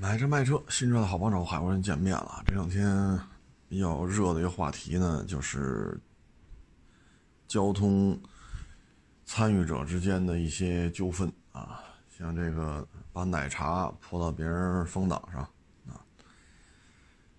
[0.00, 2.40] 买车卖车，新车的好帮手，海国人见面了。
[2.46, 3.18] 这两天
[3.68, 6.00] 比较热的一个话题呢，就是
[7.48, 8.16] 交通
[9.26, 11.82] 参与者之间的一些纠纷啊，
[12.16, 15.42] 像这个把奶茶泼到别人风挡上
[15.88, 15.98] 啊，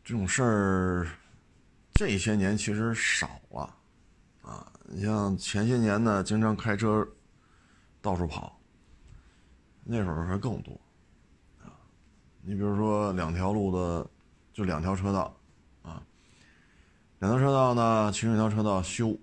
[0.04, 1.08] 这种事儿
[1.94, 3.74] 这些年其实少了
[4.42, 4.70] 啊。
[4.84, 7.08] 你像前些年呢，经常开车
[8.02, 8.60] 到处跑，
[9.86, 10.78] 那时候还更多。
[12.42, 14.08] 你比如说两条路的，
[14.54, 15.36] 就两条车道，
[15.84, 16.02] 啊，
[17.20, 19.16] 两条车道呢，其中一条车道修，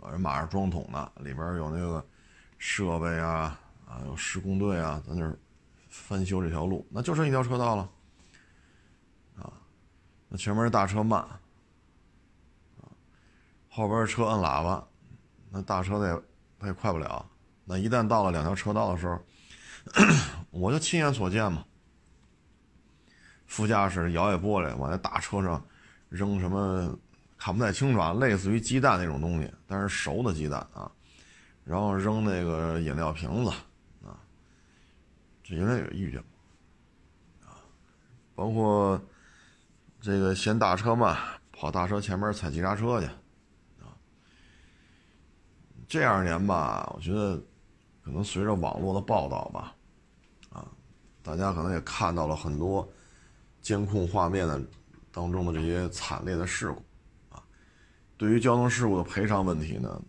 [0.00, 2.04] 啊，人马上装桶的，里边有那个
[2.58, 5.36] 设备啊，啊，有施工队啊，在那儿
[5.88, 7.90] 翻修这条路，那就剩一条车道了，
[9.36, 9.52] 啊，
[10.28, 12.86] 那前面大车慢，啊，
[13.68, 14.86] 后边车摁喇叭，
[15.50, 16.22] 那大车它也
[16.60, 17.26] 它也快不了，
[17.64, 19.18] 那一旦到了两条车道的时候，
[20.50, 21.64] 我就亲眼所见嘛。
[23.48, 25.60] 副驾驶摇下玻璃，往那大车上
[26.10, 26.96] 扔什么
[27.38, 30.92] 看不太清楚啊，类似于鸡蛋那种东西，但是熟的鸡蛋啊，
[31.64, 33.50] 然后扔那个饮料瓶子
[34.06, 34.20] 啊，
[35.42, 37.56] 这应该也遇见过啊，
[38.34, 39.00] 包括
[39.98, 41.16] 这个嫌大车慢，
[41.50, 43.06] 跑大车前面踩急刹车去
[43.80, 43.96] 啊，
[45.88, 47.36] 这二年吧，我觉得
[48.04, 49.74] 可能随着网络的报道吧，
[50.50, 50.68] 啊，
[51.22, 52.86] 大家可能也看到了很多。
[53.68, 54.58] 监控画面的
[55.12, 56.82] 当中的这些惨烈的事故，
[57.28, 57.44] 啊，
[58.16, 60.00] 对于交通事故的赔偿问题呢，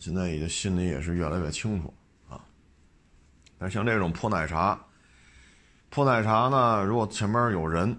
[0.00, 1.94] 现在已经心里也是越来越清楚
[2.28, 2.44] 啊。
[3.56, 4.84] 但像这种泼奶茶，
[5.90, 7.96] 泼奶茶呢，如果前面有人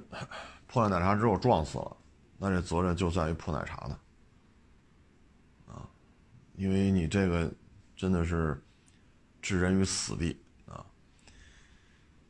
[0.68, 1.96] 泼了奶茶之后撞死了，
[2.38, 3.98] 那这责任就在于泼奶茶的
[5.66, 5.88] 啊，
[6.58, 7.50] 因为你这个
[7.96, 8.62] 真的是
[9.42, 10.84] 置人于死地啊。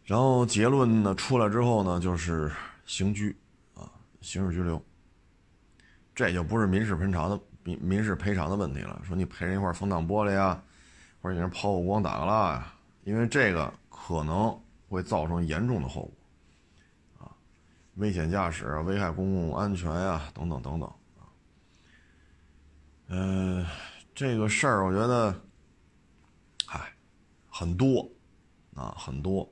[0.04, 2.52] 然后结论呢出来之后呢，就是。
[2.86, 3.36] 刑拘，
[3.74, 3.92] 啊，
[4.22, 4.84] 刑事拘留，
[6.14, 9.02] 这就不是民事赔偿的民民事赔偿的问题了。
[9.04, 10.64] 说你赔人一块风挡玻璃啊，
[11.22, 12.74] 或者你人抛个光打个蜡呀，
[13.04, 14.58] 因为这个可能
[14.88, 16.04] 会造成严重的后
[17.18, 17.36] 果，啊，
[17.96, 21.26] 危险驾驶、危害公共安全呀，等等等等，啊，
[23.08, 23.66] 嗯，
[24.14, 25.42] 这个事儿我觉得，
[26.68, 26.94] 嗨，
[27.50, 28.08] 很多，
[28.76, 29.52] 啊，很多。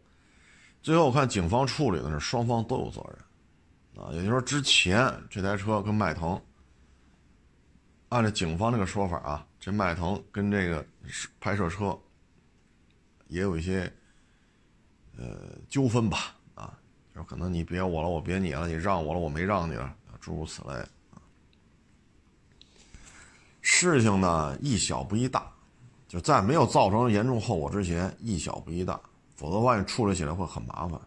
[0.84, 3.02] 最后我看警方处理的是双方都有责
[3.96, 6.40] 任，啊，也就是说之前这台车跟迈腾，
[8.10, 10.86] 按照警方这个说法啊，这迈腾跟这个
[11.40, 11.98] 拍摄车
[13.30, 13.92] 也有一些
[15.18, 16.78] 呃纠纷吧，啊，
[17.16, 20.86] 就可能你别我了，我别你了，你让我了，我没让你了，诸如此类。
[23.62, 25.50] 事情呢一小不一大，
[26.10, 29.00] 就在没有造成严重后果之前，一小不一大。
[29.44, 30.98] 否则的话，你处理起来会很麻烦，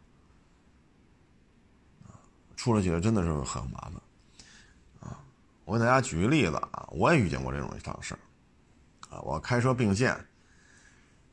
[2.55, 5.17] 处理起来真的是很麻烦，啊！
[5.65, 8.21] 我给大家举个例子啊，我也遇见过这种一档事儿，
[9.09, 10.15] 啊，我开车并线，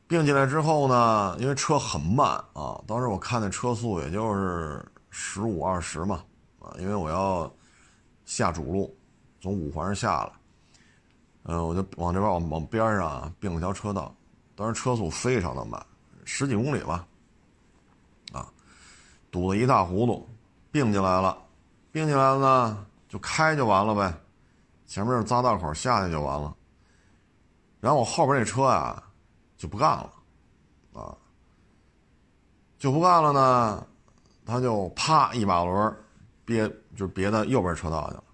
[0.06, 6.24] 并进来之后呢，因为车很慢啊，当时我看那车速也就是十五二十嘛，
[6.58, 7.54] 啊，因为我要
[8.24, 8.96] 下主路，
[9.42, 10.32] 从五环上下了，
[11.42, 14.16] 嗯，我就往这边往往边上并了条车道，
[14.56, 15.86] 当时车速非常的慢。
[16.24, 17.06] 十几公里吧，
[18.32, 18.46] 啊，
[19.30, 20.28] 堵得一塌糊涂，
[20.70, 21.36] 并进来了，
[21.92, 24.12] 并进来了呢，就开就完了呗，
[24.86, 26.54] 前面是匝道口，下去就完了。
[27.80, 29.02] 然后我后边那车啊，
[29.56, 30.12] 就不干了，
[30.94, 31.14] 啊，
[32.78, 33.86] 就不干了呢，
[34.46, 35.96] 他就啪一把轮
[36.44, 38.24] 别就别到右边车道去了，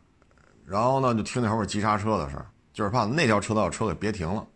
[0.64, 2.36] 然后呢，就听见后边急刹车的事
[2.72, 4.46] 就是怕那条车道车给别停了。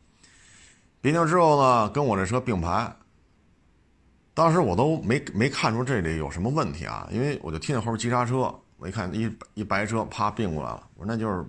[1.01, 2.91] 别停之后呢，跟我这车并排。
[4.35, 11.47] 当时我都没没看出这里有什么问题啊，因为我就听见后边急刹车，我一看一一白车啪并过来了，我说那就是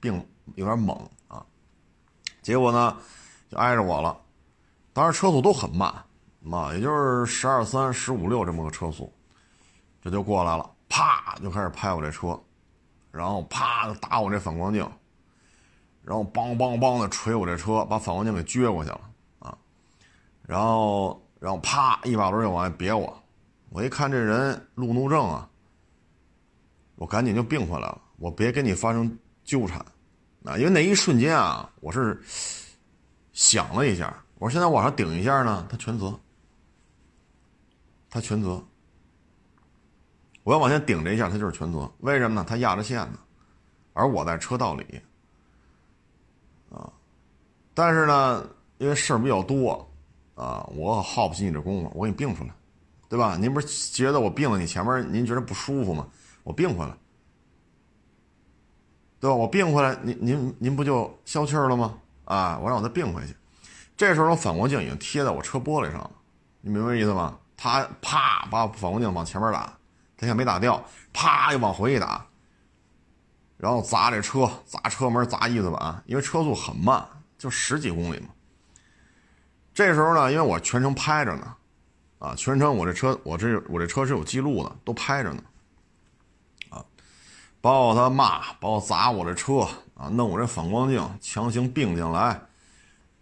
[0.00, 0.14] 并
[0.54, 0.98] 有点猛
[1.28, 1.44] 啊，
[2.40, 2.96] 结果呢
[3.50, 4.18] 就挨着我了，
[4.94, 5.94] 当时车速都很慢，
[6.40, 9.12] 嘛也就是十二三、十五六这么个车速，
[10.00, 12.40] 这就过来了，啪就开始拍我这车，
[13.10, 14.80] 然后啪就打我这反光镜，
[16.02, 19.00] 然后梆梆梆的捶我这车，把反光镜给撅过去了
[19.40, 19.58] 啊，
[20.40, 21.22] 然后。
[21.40, 23.22] 然后啪一把轮就往外别我，
[23.70, 25.48] 我一看这人路怒症啊，
[26.96, 29.78] 我赶紧就并回来了，我别跟你发生纠缠，
[30.44, 32.20] 啊，因为那一瞬间啊，我是
[33.32, 36.18] 想了一下，我说现在往上顶一下呢，他全责，
[38.10, 38.60] 他全责，
[40.42, 42.44] 我要往前顶这一下，他就是全责，为什么呢？
[42.48, 43.18] 他压着线呢，
[43.92, 45.00] 而我在车道里，
[46.68, 46.92] 啊，
[47.74, 48.44] 但是呢，
[48.78, 49.87] 因为事儿比较多。
[50.38, 52.50] 啊，我耗不起你这功夫，我给你并出来，
[53.08, 53.36] 对吧？
[53.36, 56.06] 您不是觉得我并了，你前面您觉得不舒服吗？
[56.44, 56.96] 我并回来，
[59.18, 59.34] 对吧？
[59.34, 61.98] 我并回来，您您您不就消气儿了吗？
[62.24, 63.34] 啊，我让我再并回去。
[63.96, 66.10] 这时候，反光镜已经贴在我车玻璃上了，
[66.60, 67.36] 你明白意思吗？
[67.56, 69.62] 他啪把反光镜往前面打，
[70.16, 70.80] 他现在没打掉，
[71.12, 72.24] 啪又往回一打，
[73.56, 77.04] 然后砸这车，砸车门，砸翼子板，因为车速很慢，
[77.36, 78.28] 就十几公里嘛。
[79.78, 81.54] 这时候呢，因为我全程拍着呢，
[82.18, 85.40] 啊，全程我这车，我这我这车是有记录的，都拍着呢，
[86.70, 86.84] 啊，
[87.60, 89.60] 包括他骂，包括砸我这车，
[89.94, 92.40] 啊，弄我这反光镜，强行并进来，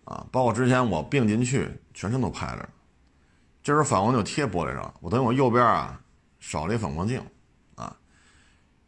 [0.07, 2.67] 啊，包括之前我并进去，全程都拍着。
[3.63, 6.01] 这时候反光镜贴玻璃上，我等于我右边啊
[6.41, 7.23] 少了一反光镜，
[7.75, 7.95] 啊，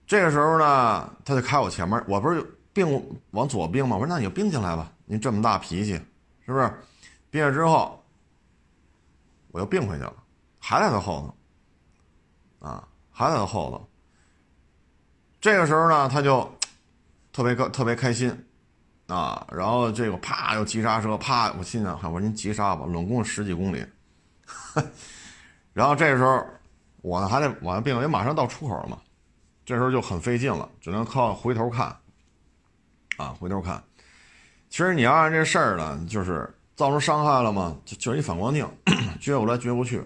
[0.06, 2.43] 这个时候呢，他就开我前面，我不是
[2.73, 3.94] 并往左并吗？
[3.94, 6.00] 我说那你就并进来吧，您这么大脾气，
[6.47, 6.73] 是不是？
[7.31, 8.03] 毕业之后，
[9.49, 10.15] 我又并回去了，
[10.59, 11.35] 还在他后
[12.61, 13.89] 头，啊，还在他后头。
[15.41, 16.51] 这个时候呢，他就
[17.33, 18.31] 特别高，特别开心，
[19.09, 23.87] 啊，然后这个啪又急刹车，啪，我心想，我说您急刹吧，拢共十几公里，
[25.75, 26.45] 然后这时候
[27.03, 28.99] 我呢还得往下并，因为马上到出口了嘛，
[29.67, 31.95] 这时候就很费劲了，只能靠回头看，
[33.19, 33.85] 啊，回头看。
[34.71, 36.55] 其实你要按这事儿呢，就是。
[36.79, 37.77] 造成伤害了吗？
[37.85, 38.65] 就就是一反光镜，
[39.21, 39.99] 撅过来撅过去，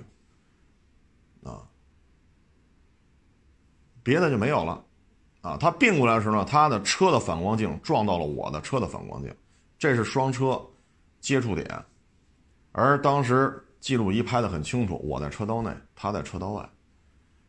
[1.45, 1.61] 啊，
[4.03, 4.83] 别的就没有了，
[5.43, 9.31] 啊，他并过来的时候呢，他的车的反光镜撞到了我的车的反光镜，
[9.79, 10.59] 这是双车
[11.21, 11.85] 接触点，
[12.73, 16.67] 而当时记录仪拍的很清楚，我在车道内，他在车道外，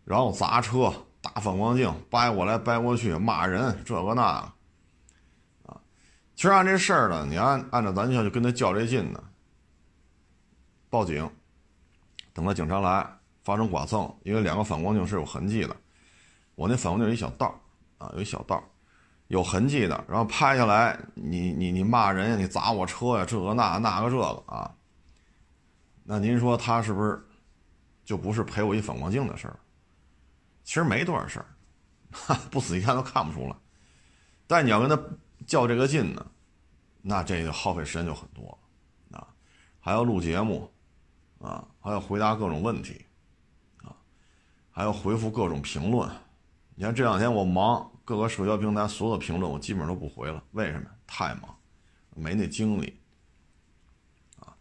[0.04, 4.53] 然后砸车、打反光镜、掰过来掰过去、骂人，这个那个。
[6.36, 9.24] 其实按这事儿呢，你按按照咱就就跟他较这劲呢，
[10.90, 11.30] 报警，
[12.34, 13.08] 等到警察来
[13.44, 15.76] 发生剐蹭，因为两个反光镜是有痕迹的，
[16.56, 17.54] 我那反光镜有一小道
[18.00, 18.64] 啊，有一小道
[19.28, 24.74] 有痕迹的，然后拍下来，你你你骂人呀，你砸我车呀，这个那那个这个啊，
[26.04, 27.24] 那您说他是不是
[28.04, 29.60] 就不是赔我一反光镜的事儿？
[30.64, 33.56] 其实没多少事儿， 不仔细看都看不出来，
[34.48, 35.00] 但你要跟他。
[35.48, 36.26] 较这个劲呢，
[37.02, 38.58] 那这个耗费时间就很多，
[39.12, 39.28] 啊，
[39.80, 40.72] 还要录节目，
[41.40, 43.06] 啊，还要回答各种问题，
[43.78, 43.96] 啊，
[44.72, 46.10] 还要回复各种评论。
[46.76, 50.44] 你看这两天我忙，各个社交平台所有的评论我基本上都不回了。
[50.52, 50.90] 为什么？
[51.06, 51.56] 太忙，
[52.16, 53.00] 没那精力。
[54.40, 54.56] 啊，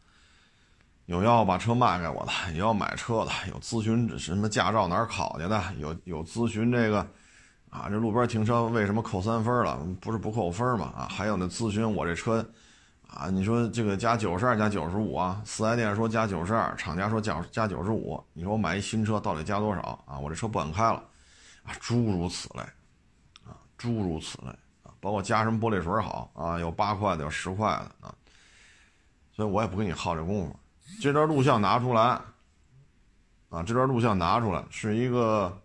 [1.06, 7.08] 有要把车卖给我的，有要买车的，有咨询什么驾照哪儿考去的，有有咨询这个。
[7.72, 9.78] 啊，这路边停车为什么扣三分了？
[9.98, 10.92] 不是不扣分嘛？
[10.94, 12.46] 啊，还有那咨询我这车，
[13.08, 15.40] 啊，你说这个加九十二加九十五啊？
[15.42, 18.22] 四 S 店说加九十二，厂家说加加九十五。
[18.34, 20.19] 你说我买一新车到底加多少啊？
[20.19, 21.02] 我这车不敢开了，
[21.64, 22.60] 啊，诸如此类，
[23.50, 24.48] 啊，诸如此类
[24.82, 26.60] 啊，包括加什么玻璃水好啊？
[26.60, 28.14] 有八块的，有十块的啊，
[29.34, 30.54] 所以我也不跟你耗这功夫。
[31.00, 32.20] 这段录像拿出来，
[33.48, 35.58] 啊，这段录像拿出来是一个。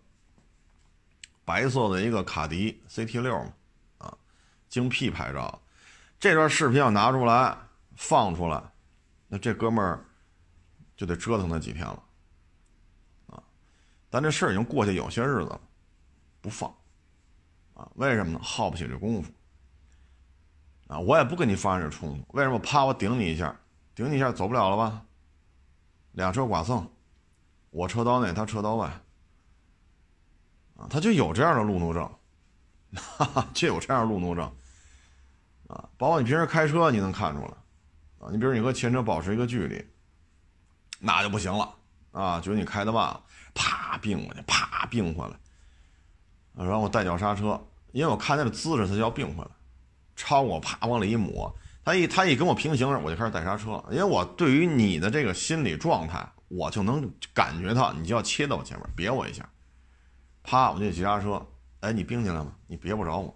[1.47, 3.53] 白色的一个卡迪 CT 六嘛，
[3.99, 4.17] 啊，
[4.67, 5.61] 京 P 牌照，
[6.19, 7.57] 这段视频要拿出来
[7.95, 8.61] 放出来，
[9.29, 10.03] 那这哥们儿
[10.97, 12.03] 就得折腾他几天了，
[13.27, 13.41] 啊，
[14.09, 15.61] 但这事儿已经过去有些日子了，
[16.41, 16.69] 不放，
[17.75, 18.39] 啊，为什么呢？
[18.43, 19.31] 耗不起这功夫，
[20.87, 22.59] 啊，我也不跟你发生这冲突，为什么？
[22.59, 23.57] 啪我顶你一下，
[23.95, 25.01] 顶你一下走不了了吧？
[26.11, 26.91] 两车剐蹭，
[27.69, 28.91] 我车道内，他车道外。
[30.77, 32.07] 啊，他就有这样的路怒症，
[32.95, 34.45] 哈哈，就有这样的路怒症，
[35.67, 37.47] 啊，包括你平时开车，你能看出来，
[38.19, 39.83] 啊，你比如你和前车保持一个距离，
[40.99, 41.73] 那就不行了，
[42.11, 43.23] 啊，觉得你开的慢了，
[43.55, 45.33] 啪并过去，啪并回来，
[46.53, 47.59] 然后我带脚刹车，
[47.91, 49.49] 因为我看见的姿势，他就要并回来，
[50.15, 51.51] 超我啪往里一抹，
[51.83, 59.43] 他一他一跟我平行，我就开始带刹车，因为我对于你的这个心理状态，我就能感觉到你就要切到我前面，别我一下。
[60.47, 60.71] 啪！
[60.71, 61.45] 我就急刹车，
[61.81, 62.53] 哎，你并进来吗？
[62.67, 63.35] 你别不着我，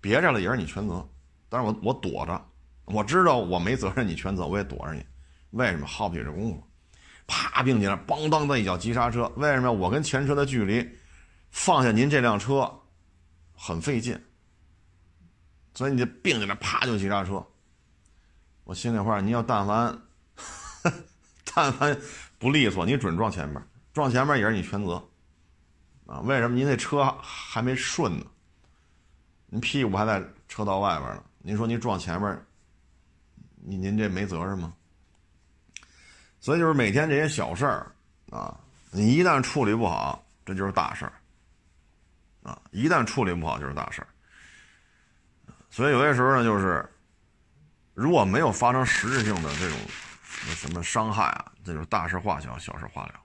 [0.00, 1.08] 别着了也是你全责。
[1.48, 2.46] 但是我我躲着，
[2.84, 5.06] 我知道我没责任，你全责，我也躲着你。
[5.52, 6.64] 为什么耗不起这功夫？
[7.28, 9.32] 啪，并进来，邦当的一脚急刹车。
[9.36, 9.70] 为什么？
[9.70, 10.84] 我跟前车的距离，
[11.52, 12.80] 放下您这辆车，
[13.54, 14.20] 很费劲。
[15.74, 17.46] 所以你就并进来，啪就急刹车。
[18.64, 19.96] 我心里话，你要但凡，
[21.54, 21.96] 但凡
[22.36, 23.62] 不利索，你准撞前面，
[23.92, 25.07] 撞前面也是你全责。
[26.08, 28.24] 啊，为什么您那车还没顺呢？
[29.46, 31.22] 您屁股还在车道外边呢。
[31.40, 32.42] 您说您撞前面，
[33.56, 34.72] 您您这没责任吗？
[36.40, 37.92] 所以就是每天这些小事儿
[38.30, 38.58] 啊，
[38.90, 41.12] 你一旦处理不好，这就是大事儿
[42.42, 42.58] 啊！
[42.70, 44.08] 一旦处理不好，就是大事儿。
[45.68, 46.90] 所以有些时候呢，就是
[47.92, 49.78] 如果没有发生实质性的这种
[50.54, 53.20] 什么伤害啊，这就是大事化小，小事化了。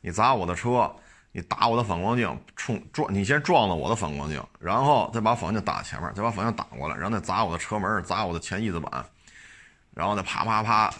[0.00, 0.92] 你砸我的车，
[1.36, 2.26] 你打我的反光镜，
[2.56, 9.04] 冲撞你先撞了我的反光镜，然后再把反光镜打前面，再把反光镜打过来，然后再砸我的车门，砸我的前翼子板，
[9.92, 10.90] 然后再啪啪啪，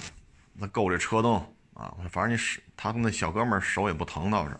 [0.52, 1.36] 那够这车灯
[1.72, 1.90] 啊！
[2.10, 4.54] 反正你手，他那小哥们手也不疼倒是，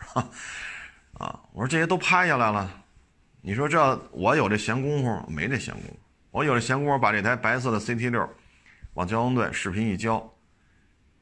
[1.18, 1.38] 啊！
[1.52, 2.70] 我说这些都拍下来了，
[3.42, 5.98] 你说这我有这闲工夫没这闲工夫？
[6.30, 8.26] 我有这闲工夫把这台白色的 CT 六
[8.94, 10.26] 往交通队视频一交，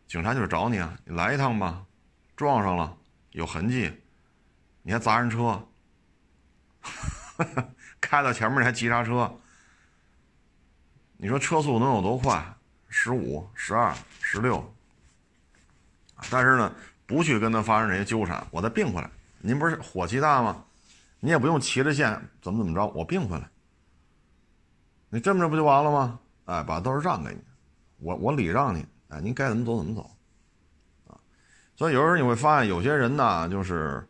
[0.07, 1.83] 警察就是找你啊，你来一趟吧，
[2.37, 2.97] 撞上了。
[3.33, 3.93] 有痕迹，
[4.87, 5.67] 你还砸人车，
[8.03, 9.35] 开到前面你还急刹车，
[11.17, 12.55] 你说车速能有多快？
[12.89, 14.63] 十五、十二、十六，
[16.31, 16.73] 但是呢，
[17.07, 19.11] 不去跟他发生这些纠缠，我再并回来。
[19.39, 20.63] 您不是火气大吗？
[21.19, 22.13] 你也不用骑着线
[22.43, 23.49] 怎么怎么着，我并回来，
[25.09, 26.21] 你这么着不就完了吗？
[26.45, 27.41] 哎，把道让给你，
[28.01, 30.03] 我我礼让你，哎，您该怎么走怎么走。
[31.09, 31.17] 啊
[31.77, 34.07] 所以有时候你会发现，有些人呢，就是，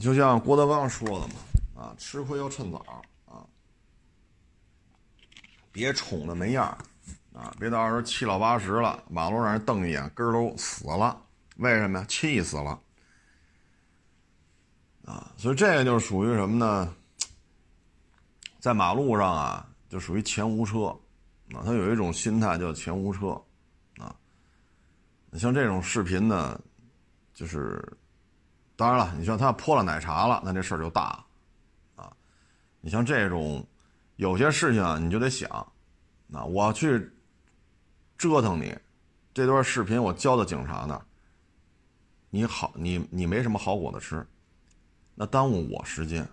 [0.00, 1.34] 就像郭德纲说的嘛，
[1.82, 2.78] 啊，吃亏要趁早
[3.26, 3.44] 啊，
[5.70, 6.66] 别宠的没样
[7.34, 11.20] 啊，别到时候七老八十了，马路上人瞪一眼，根儿都死了，
[11.56, 12.04] 为什么呀？
[12.08, 12.80] 气死了，
[15.04, 16.94] 啊，所以这个就属于什么呢？
[18.58, 20.86] 在马路上啊，就属于前无车，
[21.52, 23.40] 啊，他有一种心态叫前无车。
[23.98, 24.14] 啊
[25.38, 26.60] 像这种视频呢，
[27.32, 27.80] 就是，
[28.80, 31.22] 当然了，你像他泼了奶茶了，那这事儿就大，
[31.96, 32.10] 啊，
[32.80, 33.62] 你像这种，
[34.16, 35.50] 有些事情啊，你就得想，
[36.32, 37.12] 啊，我去
[38.16, 38.74] 折腾你，
[39.34, 40.98] 这段视频我交到警察那，
[42.30, 44.26] 你好，你你没什么好果子吃，
[45.14, 46.26] 那耽误我时间，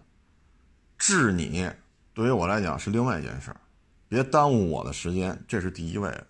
[0.97, 1.69] 治你
[2.13, 3.59] 对于我来讲是另外一件事儿，
[4.07, 6.27] 别耽误我的时间，这是第一位的。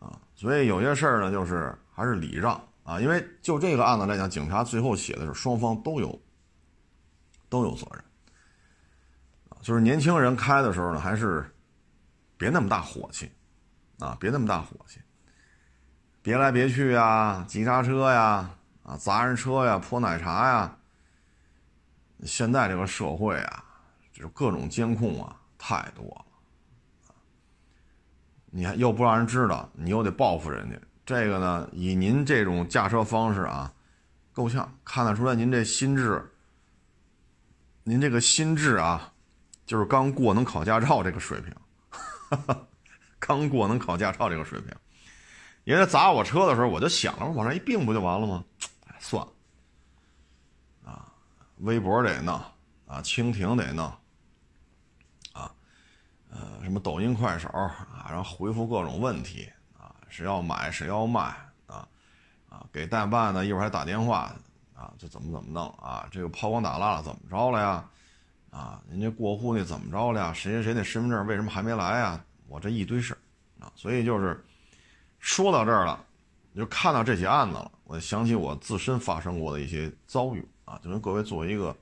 [0.00, 6.18] 啊所以有些事儿呢，就是还是礼让啊，因为就这个案子来讲，警察最后写的是双方都有
[7.50, 8.02] 都有责任。
[9.60, 11.54] 就是年轻人开的时候呢，还是
[12.38, 13.30] 别那么大火气
[13.98, 15.00] 啊，别那么大火气，
[16.22, 18.48] 别来别去呀，急刹车呀，
[18.84, 20.74] 啊，砸人车呀，泼奶茶呀。
[22.24, 23.64] 现在这个社会啊，
[24.14, 26.24] 就是各种监控啊，太多了。
[28.46, 33.72] 你还又不让人知道，你又得报复人家，这个呢，以您这种驾车方式啊，
[34.30, 36.30] 够呛，看得出来您这心智，
[37.82, 39.10] 您这个心智啊，
[39.64, 41.50] 就是刚过能考驾照这个水平，
[41.88, 42.66] 哈 哈
[43.18, 44.70] 刚过能考驾照这个水平。
[45.64, 48.44] 人家砸我车的时候，我就想了，往上一并不就完了吗？
[48.88, 49.32] 哎，算了，
[50.84, 51.10] 啊，
[51.60, 52.34] 微博得弄，
[52.86, 53.86] 啊，蜻蜓得弄
[55.32, 55.50] 啊。
[56.28, 59.50] 呃，什么抖音、快手啊，然后回复各种问题，
[60.08, 61.22] 谁要买谁要卖
[61.66, 61.86] 啊，
[62.48, 64.34] 啊，给代办的一会儿还打电话
[64.74, 67.84] 啊，就怎么怎么弄啊，这个抛光打蜡了怎么着了呀？
[68.50, 70.32] 啊，人家过户那怎么着了呀？
[70.32, 72.18] 谁谁谁那身份证为什么还没来呀？
[72.46, 73.18] 我这一堆事儿
[73.64, 74.42] 啊，所以就是
[75.18, 76.02] 说到这儿了，
[76.56, 81.76] 就看到这起案子了，我想起我自身发生过的一些遭遇啊，就跟各位做一个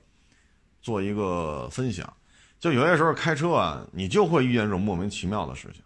[0.81, 2.11] 做一个分享。
[2.59, 5.81] 就有些时候开车啊，你就会遇见这种莫名其妙的事情，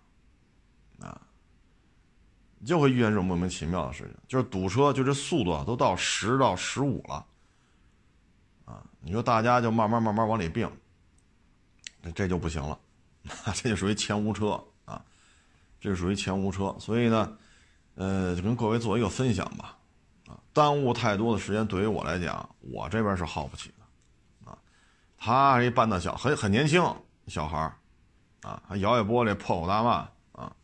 [2.65, 7.25] 就会遇见这种莫名其妙的事情，就是堵车，就这速度啊，都到十到十五了，
[8.65, 10.71] 啊，你说大家就慢慢慢慢往里并，
[12.13, 12.79] 这就不行了，
[13.55, 15.03] 这就属于前无车啊，
[15.79, 17.37] 这就属于前无车，所以呢，
[17.95, 19.77] 呃，就跟各位做一个分享吧，
[20.27, 24.57] 啊，耽误太多的时间对于我来讲，我这边是耗不起的，啊。
[25.17, 26.83] 他一半大小，很很年轻
[27.27, 27.57] 小孩，
[28.41, 30.55] 啊，还摇下玻璃破口大骂啊，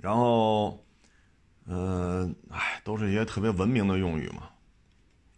[0.00, 0.84] 然后，
[1.66, 4.50] 嗯，哎，都是一些特别文明的用语嘛，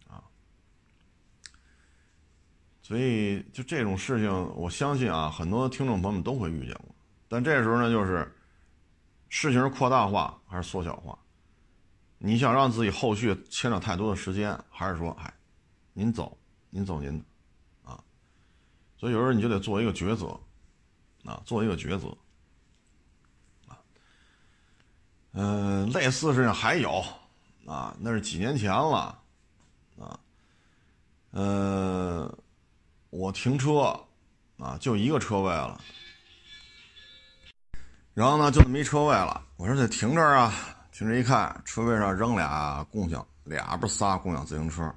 [0.07, 0.23] 啊，
[2.81, 6.95] 所以就这种事情，我相信啊，很多听众朋友们都会遇见过。
[7.27, 8.33] 但这时候呢，就是
[9.29, 11.17] 事情是扩大化还是缩小化？
[12.17, 15.33] 你想让自己后续牵扯太多的时间，还是说，哎，
[15.91, 16.37] 您走？
[16.69, 17.25] 您走您的，
[17.83, 18.01] 啊，
[18.97, 20.27] 所以有时候你就得做一个抉择，
[21.29, 22.07] 啊，做一个抉择，
[23.67, 23.77] 啊，
[25.33, 27.03] 嗯，类似事情还有，
[27.65, 29.17] 啊，那是几年前了，
[29.99, 30.19] 啊，
[31.31, 32.31] 呃，
[33.09, 33.99] 我停车，
[34.59, 35.81] 啊，就一个车位了，
[38.13, 40.53] 然后呢，就那么一车位了，我说得停这儿啊，
[40.91, 44.93] 停这一看，车位上扔俩共享，俩不是仨共享自行车。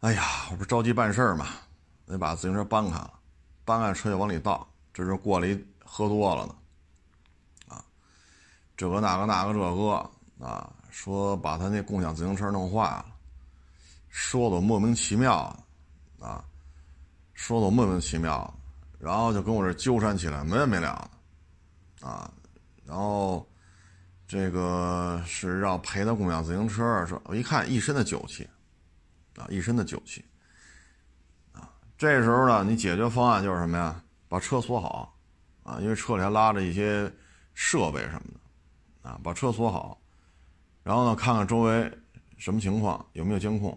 [0.00, 1.46] 哎呀，我不着急办事儿嘛，
[2.04, 3.14] 得把自行车搬开了，
[3.64, 4.68] 搬开车就往里倒。
[4.92, 6.54] 这是过来一喝多了呢，
[8.78, 10.10] 这个那个那个这个
[10.46, 13.04] 啊，说把他那共享自行车弄坏了，
[14.08, 15.54] 说的莫名其妙，
[16.18, 16.42] 啊，
[17.34, 18.50] 说的莫名其妙，
[18.98, 21.10] 然后就跟我这纠缠起来，没完没了
[22.00, 22.32] 的，啊，
[22.86, 23.46] 然后
[24.26, 28.48] 这个是要赔他共享自行车，说我一看一身的酒气。
[29.36, 30.24] 啊，一身的酒气，
[31.52, 34.02] 啊，这时候呢，你解决方案就是什么呀？
[34.28, 35.16] 把车锁好，
[35.62, 37.08] 啊，因为车里还拉着一些
[37.54, 38.37] 设备什么的，
[39.08, 39.98] 啊，把车锁好，
[40.82, 41.90] 然后呢，看看周围
[42.36, 43.76] 什么情况，有没有监控，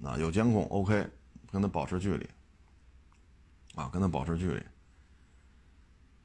[0.00, 1.04] 啊，有监控，OK，
[1.50, 2.28] 跟他保持距离，
[3.74, 4.62] 啊，跟他保持距离，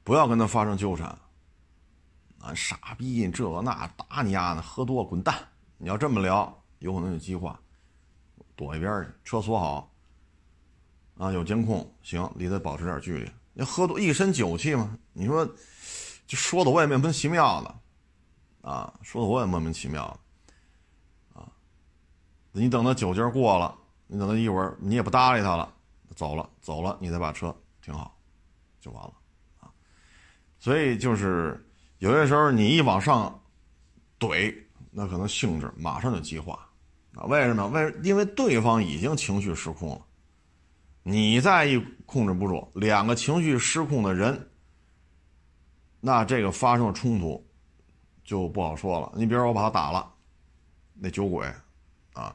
[0.04, 1.08] 不要跟他发生纠缠，
[2.38, 5.34] 啊，傻逼，这个那打你丫的，喝多滚蛋！
[5.76, 7.60] 你要这么聊，有可能有激化。
[8.54, 9.92] 躲一边去，车锁好，
[11.18, 13.28] 啊，有监控，行，离他保持点距离。
[13.54, 14.96] 你喝多一身酒气嘛？
[15.12, 15.44] 你说，
[16.26, 17.74] 就说的我也莫名其妙的，
[18.62, 20.04] 啊，说的我也莫名其妙，
[21.32, 21.48] 啊，
[22.52, 23.76] 你等他酒劲过了，
[24.06, 25.72] 你等他一会儿，你也不搭理他了，
[26.14, 28.16] 走了，走了，你再把车停好，
[28.80, 29.12] 就完了，
[29.60, 29.70] 啊，
[30.58, 31.64] 所以就是
[31.98, 33.42] 有些时候你一往上
[34.18, 34.54] 怼，
[34.90, 36.66] 那可能性质马上就激化。
[37.14, 37.66] 啊，为什么？
[37.66, 40.06] 为因为对方已经情绪失控了，
[41.02, 41.76] 你再一
[42.06, 44.48] 控制不住，两个情绪失控的人，
[45.98, 47.44] 那这个发生了冲突
[48.30, 49.10] 就不好说了。
[49.16, 50.08] 你比如说我把他打了，
[50.94, 51.52] 那酒鬼，
[52.12, 52.32] 啊，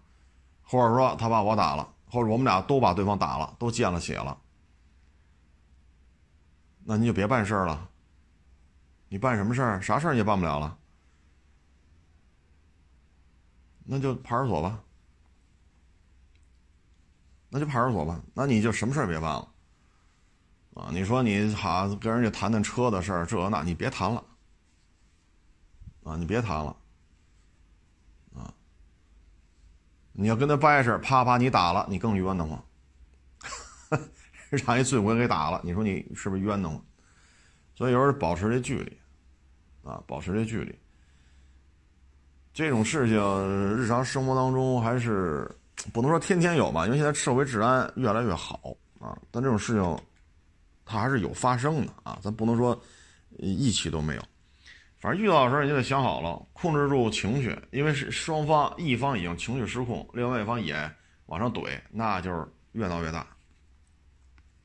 [0.62, 4.38] 或者说他把我打了，或者我们俩都把对方打了，都见了血了，
[6.84, 7.88] 那你就别办事了。
[9.08, 9.82] 你办什么事儿？
[9.82, 10.78] 啥事儿也办不了了。
[13.86, 14.84] 那就派出所吧，
[17.48, 18.22] 那就派出所吧。
[18.34, 19.48] 那你就什么事儿别办了，
[20.74, 20.90] 啊？
[20.92, 24.22] 你说你好跟人家谈谈车的事儿，这那，你别谈了，
[26.06, 26.78] 啊，你别谈了，
[28.34, 28.54] 啊，
[30.14, 32.64] 你要跟他掰扯，啪啪你打了，你更冤得慌，
[34.50, 36.80] 让一醉鬼给打了，你说你是不是冤得慌？
[37.74, 38.98] 所以有时候保持这距离，
[39.84, 40.74] 啊，保持这距离。
[42.54, 43.18] 这种事情，
[43.76, 45.50] 日常生活当中还是
[45.92, 49.18] 不能说天天有吧，因为现在社会治安越来越好啊。
[49.32, 50.00] 但这种事情，
[50.86, 52.18] 它还是有发生的啊。
[52.22, 52.80] 咱不能说
[53.40, 54.22] 一起都没有，
[55.06, 60.92] 反正遇到的时候你就得想好了，控制住情绪，因为是双方一方已经情绪失控，另外一方也
[61.28, 63.20] 往上怼，那就是越闹越大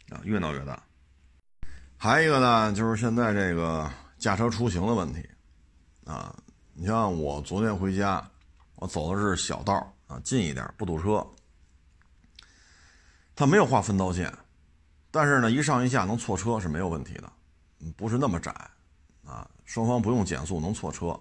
[0.09, 0.83] 啊，越闹越大。
[1.99, 5.29] 还有一个呢，就是现在这个驾车出行的问题
[6.07, 6.35] 啊。
[6.73, 8.27] 你像我昨天回家，
[8.77, 9.75] 我走的是小道
[10.07, 11.23] 啊，近一点不堵车。
[13.37, 14.33] 他没有划分道线，
[15.11, 17.31] 但是呢，一上一下能错车是没有问题的，
[17.95, 18.51] 不是那么窄
[19.27, 21.17] 啊，双方不用减速能错车。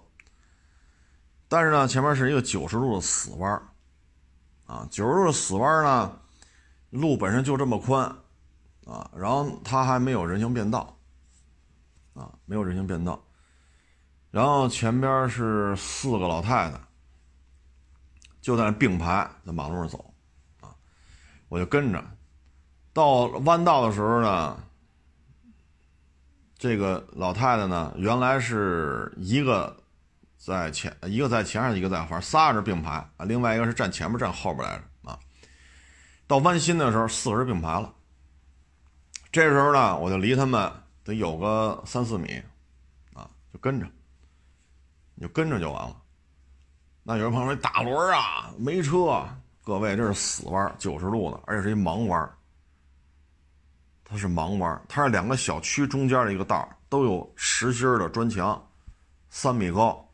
[1.46, 3.62] 但是呢，前面是一个九十度的死弯
[4.66, 6.18] 啊，九十度的死弯呢，
[6.90, 8.04] 路本身就这么宽。
[8.86, 10.98] 啊，然后它还没有人行便道。
[12.14, 13.22] 啊，没有人行便道。
[14.32, 16.80] 然后前边是四个老太太，
[18.40, 20.12] 就在那并排在马路上走，
[20.60, 20.74] 啊，
[21.48, 22.04] 我就跟着，
[22.92, 24.60] 到弯道的时候呢，
[26.60, 29.74] 这个老太太呢，原来是一个
[30.36, 35.18] 在前，一个在前，上一个在后，仨人并排啊，另外一个是站前面站后边来着啊。
[36.26, 37.90] 到弯心的时候，四个人并排了，
[39.32, 40.70] 这时候呢，我就离他们
[41.02, 42.42] 得有个三四米，
[43.14, 43.86] 啊，就跟着。
[45.14, 45.96] 你就跟着就完了。
[47.02, 49.26] 那有人朋友说：“打轮啊，没车。”
[49.64, 52.30] 各位，这是死弯，九十度的，而且是一盲弯。
[54.10, 58.60] 它是盲弯，它是两个小区中间的一个道，都有实心的砖墙，
[59.28, 60.04] 三米高。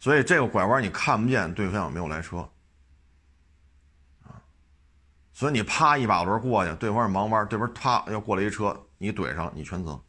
[0.00, 2.38] 所以这个拐弯你看不见对方有没有来车
[4.24, 4.42] 啊。
[5.32, 10.02] 所以你啪一把轮过去，对方是盲弯，对边啪要过来一车，你怼上，你全责。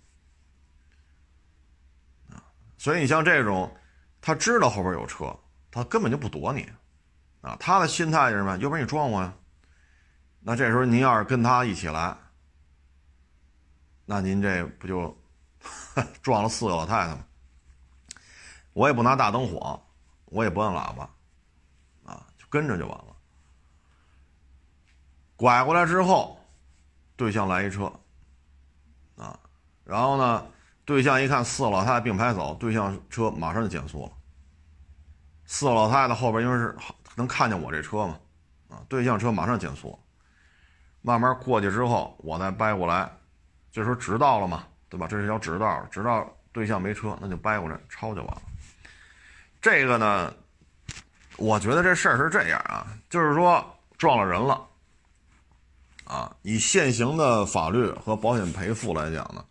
[2.80, 3.72] 所以你像这种，
[4.20, 5.32] 他知道后边有车，
[5.70, 6.68] 他根本就不躲你，
[7.42, 8.58] 啊，他的心态是什么？
[8.58, 9.32] 要不然你撞我呀？
[10.40, 12.18] 那这时候您要是跟他一起来，
[14.12, 15.18] 那您这不就
[16.22, 17.24] 撞了四个老太太吗？
[18.74, 19.82] 我也不拿大灯火，
[20.26, 21.10] 我也不按喇叭，
[22.04, 23.16] 啊，就跟着就完了。
[25.38, 26.38] 拐过来之后，
[27.16, 27.86] 对向来一车，
[29.16, 29.40] 啊，
[29.86, 30.46] 然后呢？
[30.84, 34.12] 对象一看四个老太太并排走，对向车马上就减速了。
[35.46, 36.76] 四个老太太后边因为是
[37.16, 38.20] 能看见我这车嘛，
[38.68, 39.98] 啊，对向车马上减速，
[41.02, 43.10] 慢慢过去之后，我再掰过来，
[43.72, 45.08] 这时候直道了嘛，对吧？
[45.08, 48.42] 这是条直道，直道对向没车，那就掰过来超就完了。
[49.62, 50.34] 这个呢，
[51.38, 53.64] 我觉得这事儿是这样啊，就是说
[53.98, 54.68] 撞了人了，
[56.04, 59.46] 啊，以现行的法律和保险赔付来讲呢。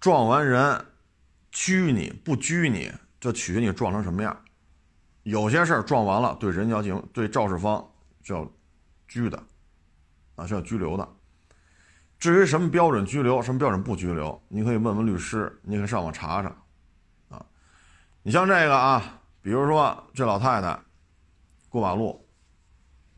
[0.00, 0.84] 撞完人，
[1.52, 4.36] 拘你不拘你，这取决你撞成什么样。
[5.22, 7.86] 有些事儿撞完了，对人要进行对肇事方
[8.22, 8.50] 是要
[9.08, 9.42] 拘的，
[10.36, 11.08] 啊是要拘留的。
[12.20, 16.54] 至于什么标准拘留，什么标准不拘留，你可以问问律师，你可以上网查查，
[17.34, 17.44] 啊，
[18.22, 20.78] 你像这个啊，比如说这老太太
[21.70, 22.28] 过马路，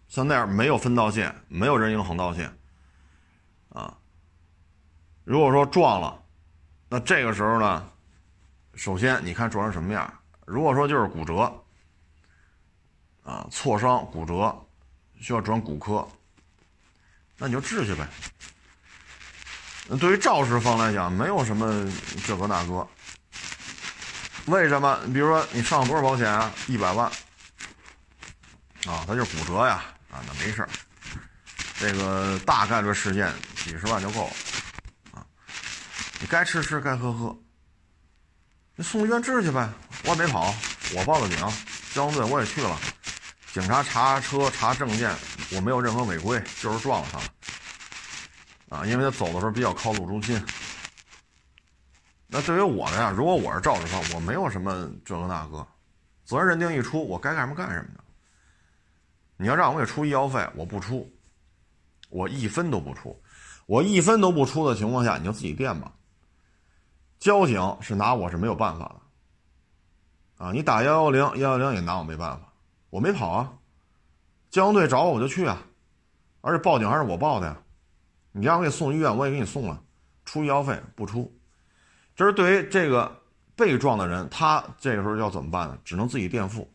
[0.06, 2.56] 像那样没有分道线，没有人行横道线，
[3.70, 3.98] 啊，
[5.24, 6.20] 如果说撞了。
[6.88, 7.90] 那这个时候呢，
[8.74, 10.12] 首先你看撞成什么样？
[10.44, 11.50] 如果说就是骨折，
[13.24, 14.54] 啊，挫伤、骨折，
[15.18, 16.06] 需要转骨科，
[17.38, 18.06] 那你就治去呗。
[19.98, 21.90] 对于肇事方来讲，没有什么
[22.26, 22.87] 这个那个。
[24.46, 24.98] 为什么？
[25.05, 26.50] 你比如说你上了多少保险啊？
[26.66, 27.07] 一百万，
[28.87, 30.68] 啊，他就是骨折呀，啊，那没事儿。
[31.78, 33.33] 这个大概率事件
[33.64, 34.33] 几十万就够了
[35.12, 35.24] 啊。
[36.20, 37.37] 你该吃吃，该喝喝。
[38.74, 39.68] 你送医院治去呗，
[40.05, 40.55] 我也没跑，
[40.94, 41.38] 我报的警，
[41.94, 42.76] 交通队我也去了，
[43.52, 45.14] 警察查车查证件，
[45.52, 47.24] 我没有任何违规，就是撞了他了。
[48.72, 50.42] 啊，因为他走的时候比较靠路中心。
[52.26, 55.66] 那对于我来呀，如果我是肇事方，我没有什么这个那个，
[56.24, 58.02] 责任认定一出，我该干什么干什么的。
[59.37, 61.12] 你要让我给出医药费，我不出，
[62.08, 63.20] 我一分都不出，
[63.66, 65.92] 我一分都不出的情况下，你就自己垫吧。
[67.18, 68.96] 交警是拿我是没有办法
[70.38, 72.52] 的，啊，你打幺幺零，幺幺零也拿我没办法，
[72.88, 73.52] 我没跑啊，
[74.50, 75.62] 交通队找我我就去啊，
[76.40, 77.62] 而且报警还是我报的呀，
[78.32, 79.82] 你让我给送医院我也给你送了，
[80.24, 81.32] 出医药费不出，
[82.16, 83.20] 这是对于这个
[83.54, 85.78] 被撞的人，他这个时候要怎么办呢？
[85.84, 86.68] 只能自己垫付，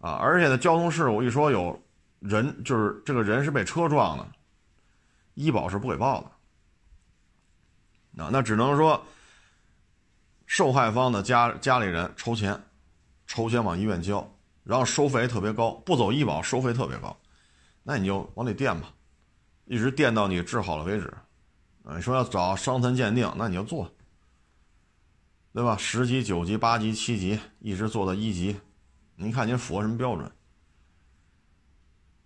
[0.00, 1.80] 啊，而且呢，交通事故一说有
[2.20, 4.26] 人就是这个人是被车撞的，
[5.34, 6.30] 医保是不给报的。
[8.22, 9.04] 啊，那只能说，
[10.46, 12.58] 受害方的家家里人筹钱，
[13.26, 14.26] 筹钱往医院交，
[14.64, 17.14] 然后收费特别高，不走医保收费特别高，
[17.82, 18.90] 那你就往里垫吧，
[19.66, 21.06] 一直垫到你治好了为止。
[21.84, 23.88] 啊，你说要找伤残鉴定，那你就做，
[25.52, 25.76] 对吧？
[25.76, 28.56] 十级、九级、八级、七级，一直做到一级，
[29.14, 30.28] 您看您符合什么标准？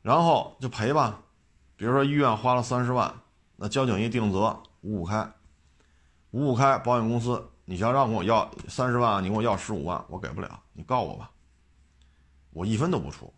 [0.00, 1.20] 然后就赔吧，
[1.76, 3.14] 比如说医院花了三十万，
[3.57, 5.31] 那交警一定责五五开。
[6.31, 11.31] 五五开，保险公司，你想让我要三十万，你给我要十五万，我给不了，你告我吧，
[12.50, 13.31] 我一分都不出，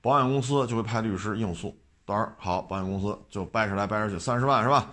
[0.00, 4.88] 保险公司就会派律师应诉，到时好，保险公司就掰扯来掰扯去，三十万是吧？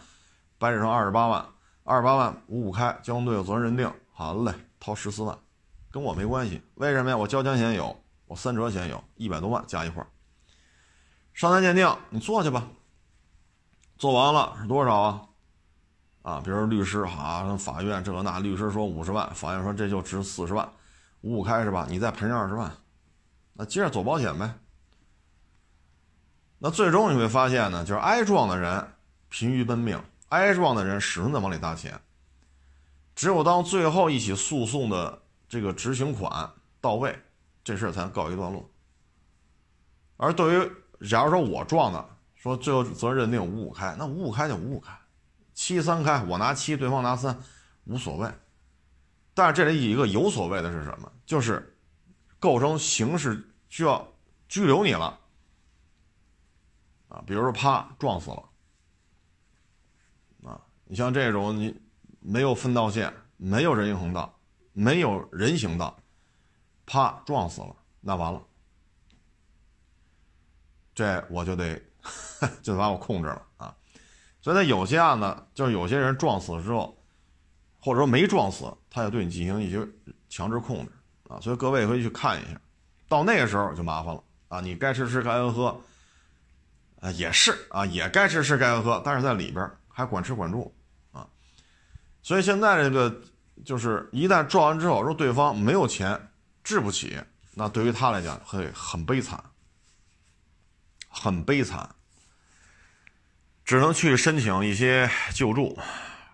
[0.58, 1.46] 掰扯成二十八万，
[1.84, 5.38] 二十八万五五开，交通队有责任认定，好嘞，掏十四万，
[5.92, 7.16] 跟我没关系，为什么呀？
[7.16, 7.96] 我交强险有，
[8.26, 10.08] 我三者险有，一百多万加一块儿，
[11.34, 12.68] 伤残鉴定你做去吧，
[13.98, 15.22] 做完了是多少啊？
[16.24, 20.68] 啊，比如律师哈，法院这个那，律师说五十万，法院说这就值四十万，
[21.22, 21.86] 五五开是吧？
[21.88, 22.72] 你再赔上二十万，
[23.54, 24.52] 那接着走保险呗。
[26.66, 28.88] 那最终你会发现呢，就是挨撞的人
[29.28, 32.00] 疲于奔命，挨撞的人始终在往里搭钱。
[33.14, 36.50] 只有当最后一起诉讼的这个执行款
[36.80, 37.22] 到位，
[37.66, 38.66] 这事儿才能告一段落。
[40.16, 40.72] 而对于
[41.06, 44.98] 假如说我撞的，说最后责任认定五五开，那五五开就五五开。
[45.54, 47.38] 七三开，我拿七，对方拿三，
[47.84, 48.32] 无所谓。
[49.34, 51.12] 但是这里有一个有所谓的是什么？
[51.26, 51.76] 就是
[52.40, 54.08] 构成刑事需要
[54.48, 55.20] 拘留你了
[57.14, 57.24] 啊！
[57.28, 58.50] 比如说啪撞死了
[60.44, 60.60] 啊！
[60.86, 61.80] 你像这种你
[62.20, 64.38] 没有分道线，没有人行横道，
[64.74, 65.96] 没有人行道，
[66.86, 68.42] 啪撞死了，那完了，
[70.96, 71.80] 这我就得
[72.64, 73.76] 就把我控制了啊！
[74.42, 76.98] 所以，在有些案子就是有些人撞死了之后，
[77.80, 79.88] 或者说没撞死，他要对你进行一些
[80.30, 80.92] 强制控制
[81.30, 81.40] 啊。
[81.40, 82.60] 所以各位可以去看一下，
[83.08, 84.60] 到那个时候就麻烦了啊。
[84.60, 85.82] 你该吃吃，该喝喝，
[87.04, 90.74] 啊也是啊，也该吃吃，该喝喝，但是在里边还管吃管住
[91.12, 91.28] 啊。
[92.22, 93.22] 所以现在这个
[93.66, 96.30] 就是一旦撞完之后，说对方没有钱
[96.64, 97.20] 治不起，
[97.56, 99.44] 那对于他来讲会很悲惨，
[101.10, 101.90] 很悲惨。
[103.66, 105.78] 只能去申请一些救助，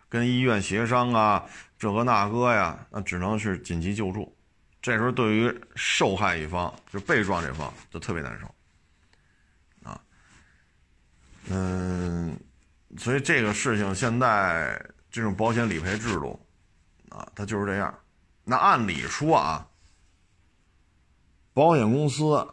[0.07, 1.45] 跟医院协商啊，
[1.79, 4.35] 这个那个呀，那只能是紧急救助。
[4.81, 8.47] 这时候对于受害一方，就被撞这方，就特别难受。
[11.49, 12.39] 嗯，
[12.97, 16.39] 所以这个事情现在这种保险理赔制度，
[17.09, 17.93] 啊，它就是这样。
[18.43, 19.67] 那按理说啊，
[21.53, 22.47] 保险公司，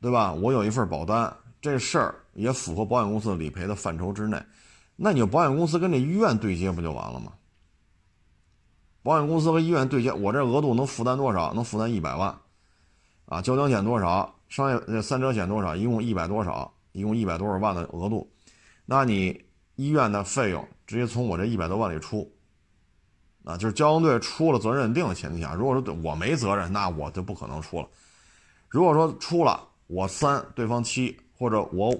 [0.00, 0.32] 对吧？
[0.32, 4.40] 我有一份保单，这事儿也符合保险公司理赔的范畴之内。
[4.96, 7.32] 那你就保险公司跟这医院对接不就完了吗？
[9.02, 11.54] 保险公司和医院对接，我这额度能负担多少？
[11.54, 12.36] 能负担一百万，
[13.26, 14.34] 啊，交强险多少？
[14.48, 15.76] 商业三者险多少？
[15.76, 16.74] 一共一百多少？
[16.98, 18.30] 一共一百多少万的额度？
[18.84, 19.44] 那你
[19.76, 22.30] 医院的费用直接从我这一百多万里出，
[23.44, 27.88] 啊，就是交通队出了责任认定的前提下，如果说我没责任，那我就不可能出了。
[28.68, 31.94] 如果说出了，我三对方七，或者我。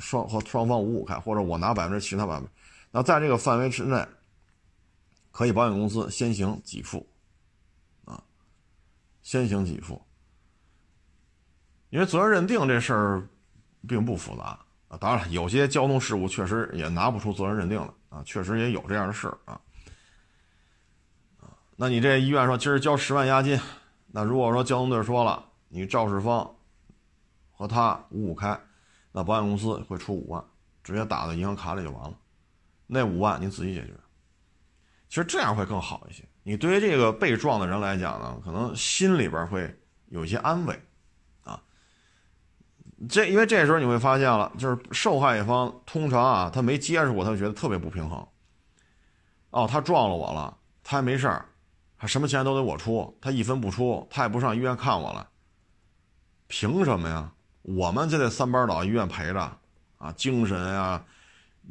[0.00, 2.48] 双和双方五五开，或者我拿百分之七，他百分，
[2.90, 4.04] 那在这个范围之内，
[5.30, 7.06] 可以保险公司先行给付，
[8.04, 8.20] 啊，
[9.22, 10.02] 先行给付，
[11.90, 13.28] 因为责任认定这事儿
[13.86, 14.98] 并不复杂啊。
[15.00, 19.60] 当然了，有些交通事故确实也拿不出责任认定了啊，确实也有这样的事啊。
[21.40, 23.60] 啊，那你这医院说今儿交十万押金，
[24.08, 26.54] 那如果说交通队说了，你肇事方
[27.52, 28.58] 和他五五开。
[29.12, 30.44] 那保险公司会出五万，
[30.82, 32.18] 直接打到银行卡里就完了。
[32.86, 33.92] 那五万你自己解决。
[35.08, 36.24] 其实这样会更好一些。
[36.42, 39.72] 你对于这个被撞的人来讲呢，可能心里边会
[40.06, 40.76] 有一些安慰，
[43.08, 48.26] 这因为这时候你会发现了，就是受害一方通常啊，他没接触过，他就觉得特别不平衡。
[49.50, 51.46] 哦，他撞了我了，他还没事儿，
[51.96, 55.28] 还什么钱都得我出，他一分不出，他也不上医院看我了，
[56.46, 57.32] 凭什么呀？
[57.62, 59.58] 我们就得三班倒医院陪着，
[59.98, 61.02] 啊，精神呀，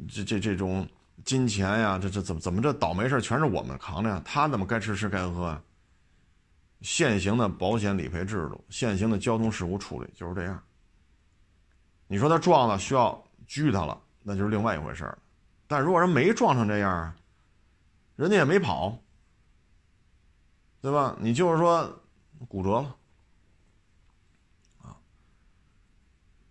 [0.08, 0.88] 这这这种
[1.24, 4.20] 金钱呀，这这怎么怎么这倒霉事全是我们扛着呀？
[4.24, 5.62] 他怎么该吃吃该喝呀？
[6.80, 10.62] 现行的保险理赔制度，现行的交通事故处理就是这样。
[12.06, 15.18] 你说他撞了需要拘他了，那就是另外一回事儿。
[15.66, 17.16] 但如果人没撞成这样啊，
[18.16, 18.98] 人家也没跑，
[20.80, 21.16] 对吧？
[21.18, 21.90] 你就是说
[22.46, 22.96] 骨折了。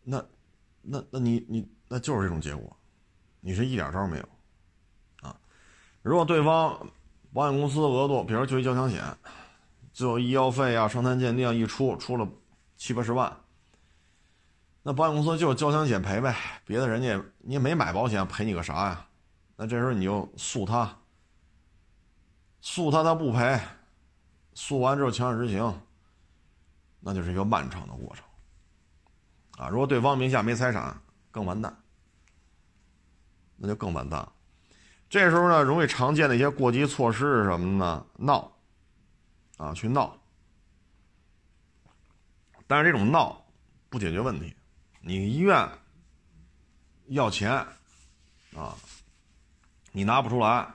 [0.06, 0.26] 那，
[0.82, 2.76] 那那你你那就是这种结果，
[3.39, 4.30] 你是一点招没有，
[5.22, 5.39] 啊！
[6.02, 6.92] 如果对方
[7.32, 9.02] 保险公司额度，比如就一交强险，
[9.94, 12.28] 最后医药费啊、伤残鉴定一出出了
[12.76, 13.34] 七八十万，
[14.86, 19.08] 那保险公司就交强险赔呗，别的人家你也没买保险赔你个啥呀？
[19.56, 20.98] 那这时候你就诉他，
[22.60, 23.58] 诉他他不赔，
[24.54, 25.82] 诉完之后强制执行，
[27.00, 28.26] 那就是一个漫长的过程。
[29.58, 31.00] 啊，如果对方名下没财产，
[31.32, 31.74] 更完蛋，
[33.56, 34.28] 那就更完蛋。
[35.10, 38.06] 这时候呢，容易常见的一些过激措施是什么呢？
[38.17, 38.52] 闹，
[39.58, 40.17] 啊，去闹。
[42.65, 43.46] 但是这种闹
[43.89, 44.54] 不解决问题，
[45.06, 45.70] 你医院
[47.08, 47.52] 要钱，
[48.56, 48.74] 啊，
[49.92, 50.66] 你拿不出来，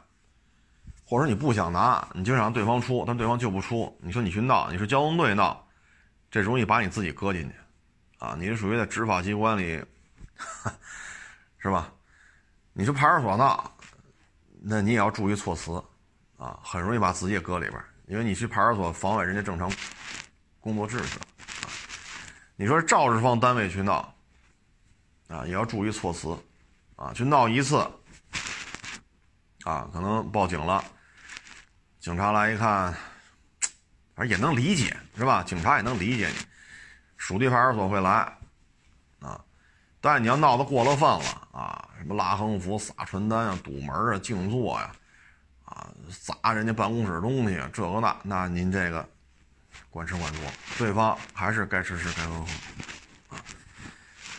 [1.06, 5.66] 或者你不想拿，你就想让对方出，但对方就不出，你说你去闹，你说交通队闹，
[6.30, 7.54] 这容易把你自己搁进去。
[8.18, 9.82] 啊，你是属于在执法机关里，
[11.56, 11.90] 是吧？
[12.74, 13.72] 你是派出所闹，
[14.60, 15.82] 那你也要注意措辞，
[16.36, 19.72] 啊，很容易把自己也搁里边，因为你去派出所妨碍人家正常
[20.60, 21.18] 工作秩序。
[21.18, 21.72] 啊，
[22.56, 24.14] 你说肇事方单位去闹，
[25.28, 26.36] 啊，也要注意措辞，
[26.96, 27.76] 啊，去闹一次，
[29.64, 30.82] 啊，可能报警了，
[32.00, 32.92] 警察来一看，
[34.14, 35.42] 反正也能理解，是吧？
[35.42, 36.34] 警察也能理解你。
[37.16, 38.10] 属地派出所会来，
[39.20, 39.38] 啊，
[40.00, 44.92] 但是你要闹得过了分了啊，什么拉横幅、撒传单啊、堵门啊、静坐呀，
[45.64, 49.06] 啊，砸人家办公室东西啊，这个那，那您这个
[49.90, 50.38] 管吃管住，
[50.78, 52.46] 对方还是该吃吃该喝喝，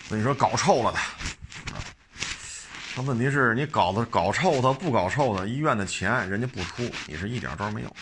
[0.09, 0.97] 那你说搞臭了的，
[1.73, 1.77] 啊，
[2.95, 7.95] 那问题是你搞的搞臭他不搞臭的，医院的钱人家不出，你是一点招没有，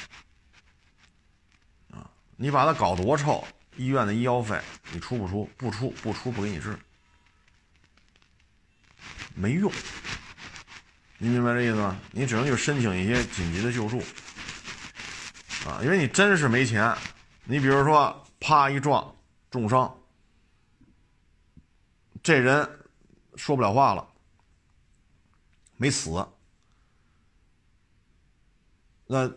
[1.91, 3.46] 啊，你把他搞多臭。
[3.76, 4.60] 医院的医药费
[4.91, 5.48] 你出不出？
[5.56, 6.76] 不出不出不给你治，
[9.36, 9.72] 没用。
[11.20, 11.96] 你明白这意思吗？
[12.12, 14.00] 你只能去申请一些紧急的救助，
[15.67, 16.91] 啊，因为你真是没钱。
[17.43, 19.15] 你比如说，啪一撞
[19.52, 19.96] 重伤，
[22.28, 22.70] 这人
[23.38, 24.06] 说不了话了，
[25.78, 26.28] 没死，
[29.06, 29.32] 那。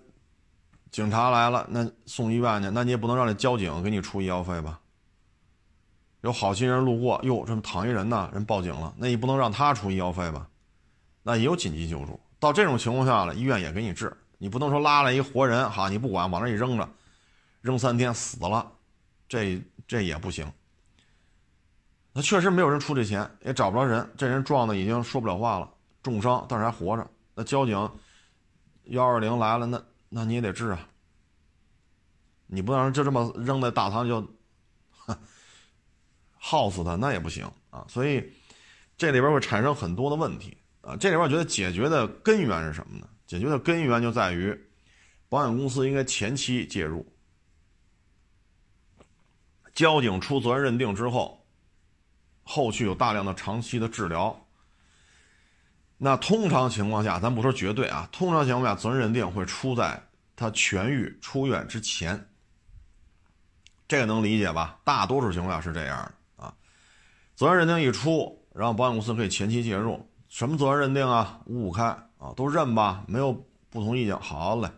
[0.90, 4.80] 警察来了，那送医院去，那你也不能让这交警给你出医药费吧？
[6.22, 10.48] 有好心人路过，哟，这么躺一人呢，人报警了，那你不能让他出医药费吧？
[11.22, 16.88] 那也有紧急救助，到这种情况下了，医院也给你治，你不能说拉了一活人哈，你不管往那一扔着，
[17.60, 18.72] 扔三天死了，
[19.28, 20.52] 这这也不行。
[22.12, 27.08] 那确实没有人出这钱，也找不着人，这人撞的已经说不了话了，重伤但是还活着。
[27.36, 27.90] 那交警
[28.86, 30.88] 幺二零来了，那那你也得治啊，
[32.48, 34.28] 你不能就这么扔在大堂就
[36.36, 37.86] 耗死他，那也不行啊。
[37.88, 38.32] 所以
[38.96, 40.96] 这里边会产生很多的问题啊。
[40.96, 43.08] 这里边我觉得解决的根源是什么呢？
[43.24, 44.52] 解决的根源就在于
[45.28, 47.06] 保险公司应该前期介入，
[49.72, 51.39] 交警出责任认定之后。
[52.52, 54.44] 后续有大量的长期的治疗，
[55.96, 60.02] 那通常情况下，咱不说绝对啊，通常情况下，责任认定会出在
[60.34, 62.28] 他痊愈出院之前，
[63.86, 64.80] 这个能理解吧？
[64.82, 66.52] 大多数情况下是这样的啊。
[67.36, 71.40] 责任认定一出，然后保险公司可以前期介入，什么责任认定啊？
[71.46, 71.84] 五五开
[72.18, 73.32] 啊，都认吧，没有
[73.70, 74.68] 不同意见，好嘞。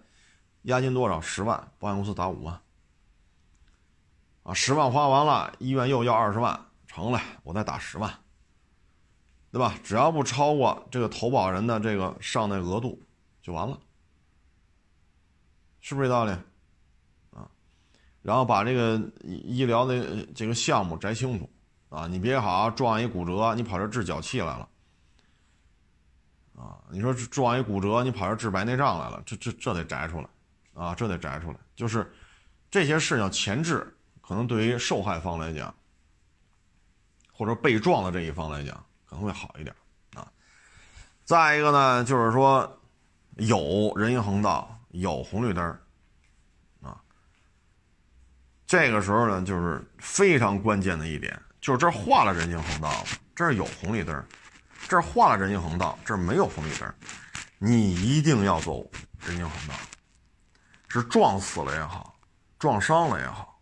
[0.65, 1.19] 押金多少？
[1.23, 2.61] 十万，保险公司打五万，
[4.43, 6.67] 啊，十万花完了，医院又要二十万。
[6.95, 8.13] 成了，我再打十万，
[9.51, 9.75] 对吧？
[9.83, 13.01] 只要不超过这个投保人的这个上内额度，
[13.41, 13.81] 就完了，
[15.81, 16.33] 是不是这道理？
[17.31, 17.49] 啊，
[18.21, 21.49] 然后把这个医疗的这个项目摘清楚
[21.89, 24.69] 啊，你别好撞一骨折，你跑这治脚气来了，
[26.55, 30.29] 啊，你说撞一骨折，你跑这治白内障来了，这这这得摘出来，
[30.75, 32.13] 啊，这得摘出来，就是
[32.71, 35.75] 这些事情前置，可能对于受害方来讲。
[37.43, 38.73] 或者被撞的这一方来讲，
[39.05, 39.75] 可能会好一点
[40.15, 40.31] 啊。
[41.25, 42.81] 再一个呢，就是说
[43.35, 45.65] 有人行横道，有红绿灯
[46.81, 47.03] 啊。
[48.65, 54.25] 这个时候呢，就是非常关键的一点，就是这儿画了人行横道了，这儿有红绿灯，
[54.87, 56.95] 这儿画了人行横道，这儿没有红绿灯，
[57.59, 59.75] 你一定要走人行横道。
[60.87, 62.17] 是撞死了也好，
[62.61, 63.61] 撞伤了也好，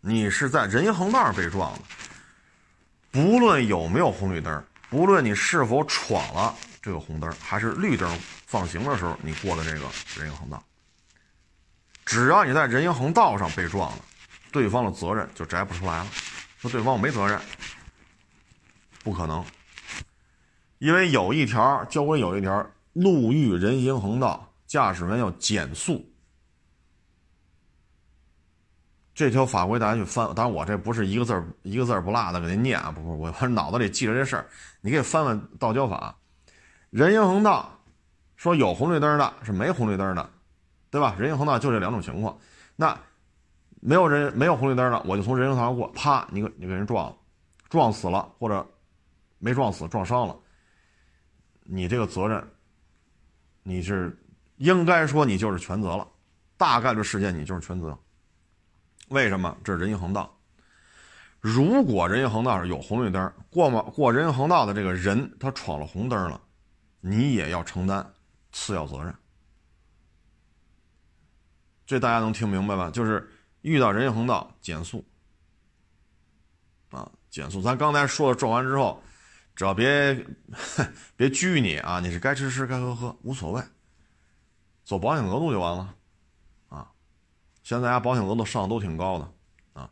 [0.00, 1.80] 你是在人行横道上被撞的。
[3.10, 10.62] 不论有没有红绿灯，不论你是否闯了这个红灯，还是绿灯放行的时候你过的这个人行横道，
[12.04, 14.04] 只要你在人行横道上被撞了，
[14.52, 16.06] 对方的责任就摘不出来了。
[16.58, 17.40] 说对方我没责任，
[19.04, 19.44] 不可能，
[20.78, 26.07] 因为有一条交规有一条，路遇人行横道，驾驶员要减速。
[29.18, 34.46] 这条法规大家去翻，当然我这不是一个字儿一个字儿不落的给您念啊，不不，我我脑子里记着这事儿，
[34.80, 36.16] 你可以翻翻道交法，
[36.90, 37.68] 人行横道
[38.36, 40.30] 说有红绿灯的，是没红绿灯的，
[40.88, 41.16] 对吧？
[41.18, 42.38] 人行横道就这两种情况，
[42.76, 42.96] 那
[43.80, 47.16] 没有人没有红绿灯的，我就从人行横道过，啪，你给你给人撞了，
[47.68, 48.64] 撞死了或者
[49.40, 50.36] 没撞死撞伤了，
[51.64, 52.40] 你这个责任
[53.64, 54.16] 你是
[54.58, 56.06] 应该说你就是全责了，
[56.56, 57.98] 大概率事件你就是全责。
[59.08, 60.34] 为什么这是人行横道？
[61.40, 66.40] 如果人行横道上有红绿灯，过嘛过人行横道的这个人他闯了红灯了，
[67.00, 68.12] 你也要承担
[68.50, 69.14] 次要责任。
[71.86, 72.90] 这大家能听明白吧？
[72.90, 73.26] 就是
[73.62, 75.04] 遇到人行横道减速
[76.90, 77.62] 啊，减速。
[77.62, 79.00] 咱刚才说了撞完之后，
[79.54, 80.26] 只要别
[81.16, 83.62] 别拘你啊，你是该吃吃该喝喝无所谓，
[84.84, 85.94] 走保险额度就完了。
[87.68, 89.30] 现在大家保险额度上都挺高的，
[89.74, 89.90] 啊，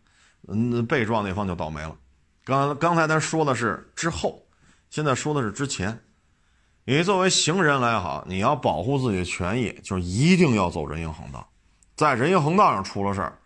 [0.49, 1.95] 嗯，被撞那方就倒霉了。
[2.43, 4.43] 刚刚才咱说的是之后，
[4.89, 6.03] 现在说的是之前。
[6.87, 11.47] 你作为行人来好，你要保护自己的权益，就是一定要走人行横道。
[11.95, 13.39] 在人行横道上出了事儿，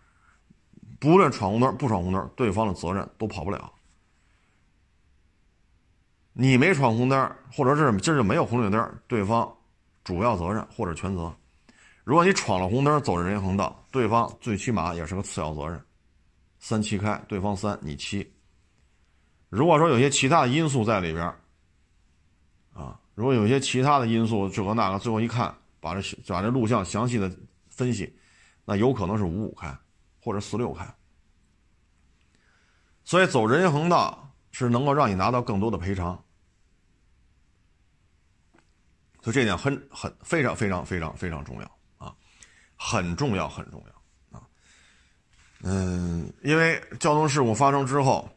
[0.97, 3.69] 不论闯红灯不闯红灯，对方的责任都跑不了。
[6.31, 9.53] 你没闯红灯，或者是今儿就没有红绿灯，对方
[10.05, 11.35] 主要责任或者全责。
[12.11, 15.81] 如果你闯了红灯，走人行横道，对方最起码也是个次要责任，
[16.59, 18.29] 三七开，对方三，你七。
[19.47, 21.25] 如果说有些其他的因素在里边
[22.73, 27.33] 啊，如果有些其他的因素，这个那个，最后一看，把这把这录像详细的
[27.69, 28.13] 分析，
[28.65, 29.73] 那有可能是五五开，
[30.21, 30.85] 或者四六开。
[33.05, 36.21] 所以走人行横道是能够让你拿到更多的赔偿，
[39.21, 41.71] 所以这点很很非常非常非常非常重要。
[42.83, 44.41] 很重要，很重要啊！
[45.61, 48.27] 嗯，因为交通事故发生之后，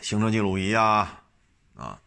[0.00, 1.20] 行车记录仪啊，
[1.74, 2.00] 啊，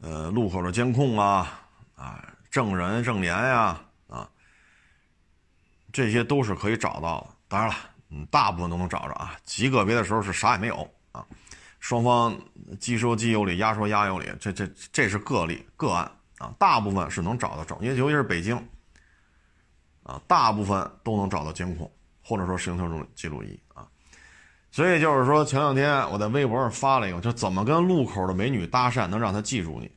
[0.00, 1.60] 呃，路口的监控啊，
[1.94, 3.78] 啊，证人证言呀，
[4.08, 4.26] 啊，
[5.92, 7.26] 这些都是可以找到的。
[7.46, 7.74] 当然了，
[8.08, 11.24] 嗯，大部分都能找着啊，极个别的时候是啥也没有啊。
[11.78, 12.36] 双方
[12.80, 18.56] 鸡说鸡有理，鸭说鸭有理，这这这是个例个案啊，大部分是能找到证，因为尤其是北京，
[20.08, 21.90] 啊，大部分都能找到监控，
[22.24, 23.86] 或者说行车录记录仪啊。
[24.70, 29.90] 所以就是说，前两天我在微博上发了一个，就怎么跟路口的美女搭讪能让她记住你。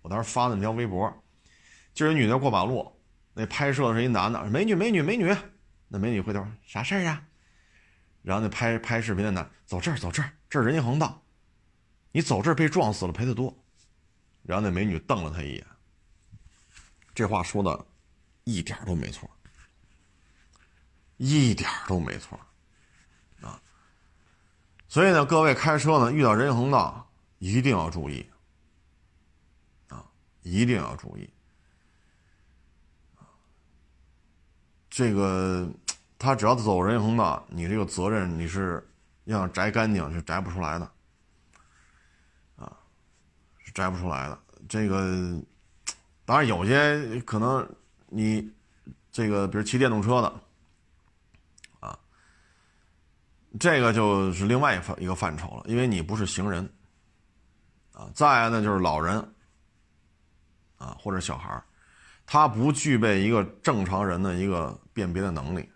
[0.00, 1.12] 我当时发的那条微博，
[1.92, 2.90] 就是女的过马路，
[3.34, 5.36] 那拍摄的是一男的，美女美女美女，
[5.86, 7.22] 那美女回头啥事儿啊？
[8.22, 11.22] 然后那拍拍视频的男走这儿走这儿，这儿人行横道，
[12.10, 13.54] 你走这儿被撞死了赔的多。
[14.42, 15.66] 然后那美女瞪了他一眼，
[17.14, 17.86] 这话说的，
[18.44, 19.28] 一点都没错，
[21.18, 22.40] 一点都没错，
[23.42, 23.60] 啊！
[24.88, 27.08] 所以呢，各位开车呢，遇到人行横道
[27.38, 28.26] 一定要注意，
[29.88, 30.02] 啊，
[30.40, 31.28] 一定要注意，
[34.88, 35.68] 这个
[36.18, 38.88] 他只要走人行横道，你这个责任你是
[39.24, 40.90] 要摘干净是摘不出来的
[42.56, 42.74] 啊。
[43.74, 45.40] 摘不出来的这个，
[46.24, 47.68] 当然有些可能
[48.08, 48.50] 你
[49.12, 50.40] 这个，比如骑电动车的
[51.78, 51.96] 啊，
[53.58, 56.68] 这个就是另外一范一个范畴了，因为你不是行人
[57.92, 58.10] 啊。
[58.14, 59.16] 再来呢，就是老人
[60.76, 61.62] 啊，或者小孩
[62.26, 65.68] 他不具备一个正常人的一个辨别的能力。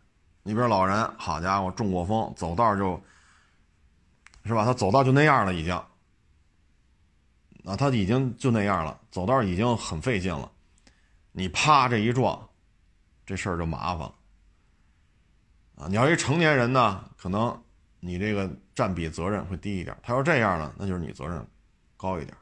[0.43, 3.01] 你比如老人，好家伙，中过风，走道就，
[4.45, 4.65] 是吧？
[4.65, 5.75] 他走道就那样了，已经。
[7.65, 10.51] 啊，他已经就那样了，走道已经很费劲了，
[11.31, 12.37] 你啪这一撞，
[13.25, 14.15] 这事儿就麻烦了。
[15.77, 17.63] 啊，你要一成年人呢，可能
[18.01, 19.97] 你这个占比责任会低一点。
[20.03, 21.47] 他要这样呢，那就是你责任
[21.97, 22.37] 高一点。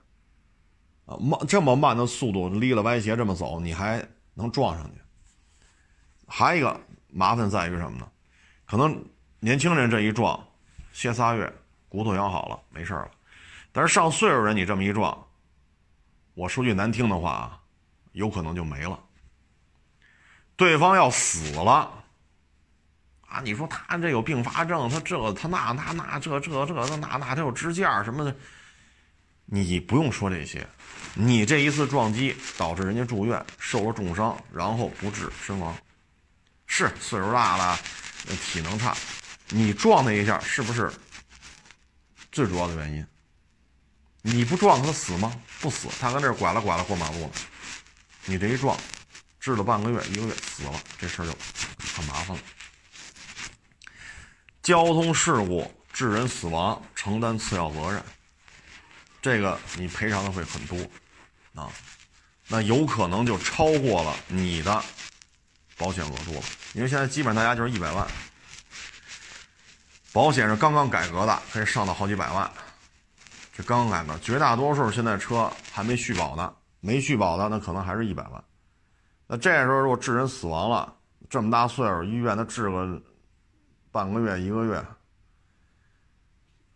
[1.07, 5.01] 啊，慢这么慢的速度，离了歪斜这么走，你还能撞上去？
[6.27, 8.09] 还一个麻烦在于什么呢？
[8.65, 9.05] 可能
[9.41, 10.47] 年轻人这一撞，
[10.93, 11.53] 歇仨月，
[11.89, 13.11] 骨头养好了，没事了。
[13.73, 15.27] 但是上岁数人，你这么一撞，
[16.35, 17.61] 我说句难听的话啊，
[18.13, 18.99] 有可能就没了。
[20.57, 22.00] 对方要死了
[23.31, 23.41] 啊！
[23.45, 28.35] 你说他这有并发症，他这他那那那这这这那那他有支架什么的，
[29.45, 30.67] 你不用说这些，
[31.15, 35.73] 你这一次撞击导致人家住院受了重伤，然后不治身亡，
[36.67, 37.79] 是岁数大了，
[38.45, 38.97] 体能差，
[39.49, 40.93] 你撞他一下是不是
[42.33, 43.07] 最主要的原因？
[44.23, 45.33] 你不撞他死吗？
[45.61, 47.31] 不死，他搁这拐了拐了过马路了。
[48.25, 48.77] 你这一撞，
[49.39, 51.33] 治了半个月一个月死了，这事儿就
[51.95, 52.43] 很麻烦了。
[54.71, 58.01] 交通事故致人死亡，承担次要责任，
[59.21, 60.79] 这个你赔偿的会很多
[61.61, 61.69] 啊，
[62.47, 64.81] 那有可能就超过了你的
[65.77, 66.43] 保险额度了。
[66.75, 68.07] 因为现在基本上大家就是一百万，
[70.13, 72.49] 保险是刚刚改革的，可以上到好几百万。
[73.53, 78.45] 这刚改的，绝大多数现在车还没续保呢，没续保的那可能还是一百万。
[79.27, 80.95] 那这时候如果致人死亡了，
[81.29, 83.03] 这么大岁数，医院他治个
[83.91, 84.85] 半个月一个月，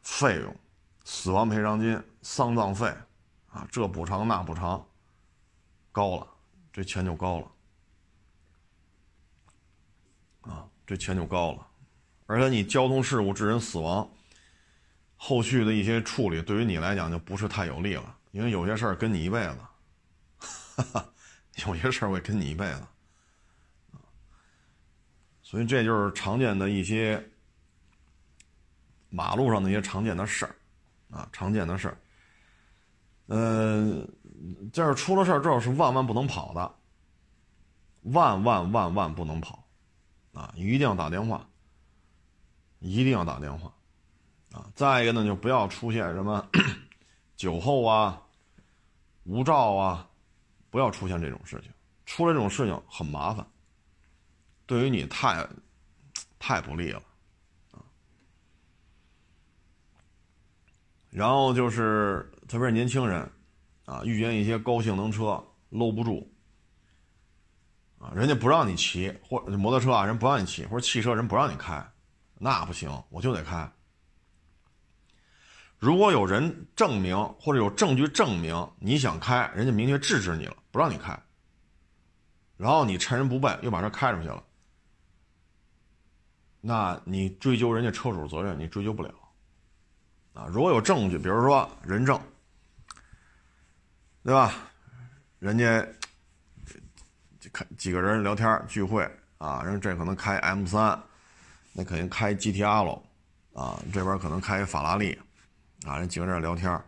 [0.03, 0.57] 费用、
[1.05, 2.87] 死亡赔偿金、丧葬费
[3.51, 4.85] 啊，这补偿那补偿，
[5.93, 6.27] 高了，
[6.73, 7.51] 这钱就高了，
[10.53, 11.67] 啊，这钱就高了，
[12.27, 14.09] 而且你交通事故致人死亡。
[15.17, 19.57] 后续的一些处理对于你来讲就不是太有利了，因为有些事儿跟你一辈子，
[20.77, 21.12] 哈 哈
[21.67, 22.83] 有些事儿会跟你一辈子，
[25.55, 27.25] 所以这就是常见的一些
[29.09, 30.57] 马路上的一些常见的事儿
[31.13, 31.97] 啊，常见的事儿。
[33.29, 34.05] 嗯，
[34.73, 36.75] 就是出了事儿之后是万万不能跑的，
[38.03, 39.65] 万万万万不能跑
[40.33, 40.53] 啊！
[40.57, 41.49] 一定要打电话，
[42.81, 43.73] 一定要打电话。
[44.51, 46.45] 啊，再一个呢，就不要出现什么
[47.37, 48.21] 酒后啊、
[49.23, 50.11] 无照啊，
[50.69, 51.71] 不要出现这种事情。
[52.07, 53.47] 出了这种事情很麻烦，
[54.67, 55.47] 对于你太
[56.39, 57.03] 太不利了
[57.73, 57.83] 啊。
[61.11, 63.31] 然后就是特别是年轻人
[63.85, 66.33] 啊，遇见一些高性能车搂不住
[67.99, 71.87] 啊，人家不让你骑，或者摩托车啊，人不让你骑，或者汽车人不让你开，
[72.39, 73.71] 那不行，我就得开。
[75.79, 81.19] 如果有人证明或者有证据证明你想开，人家明确制止你了，不让你开。
[82.57, 84.43] 然后你趁人不备又把车开出去了，
[86.67, 89.12] 那你追究人家车主责任，你追究不了。
[90.33, 92.19] 啊，如果有证据，比如说人证，
[94.23, 94.51] 对吧？
[95.41, 95.87] 人家
[97.53, 99.07] 开几个人聊天聚会
[99.37, 100.99] 啊，人这可能开 M 三，
[101.75, 103.05] 那肯定开 GTR 喽，
[103.53, 105.19] 啊，这边可能开法拉利。
[105.85, 106.81] 啊，人几个人聊天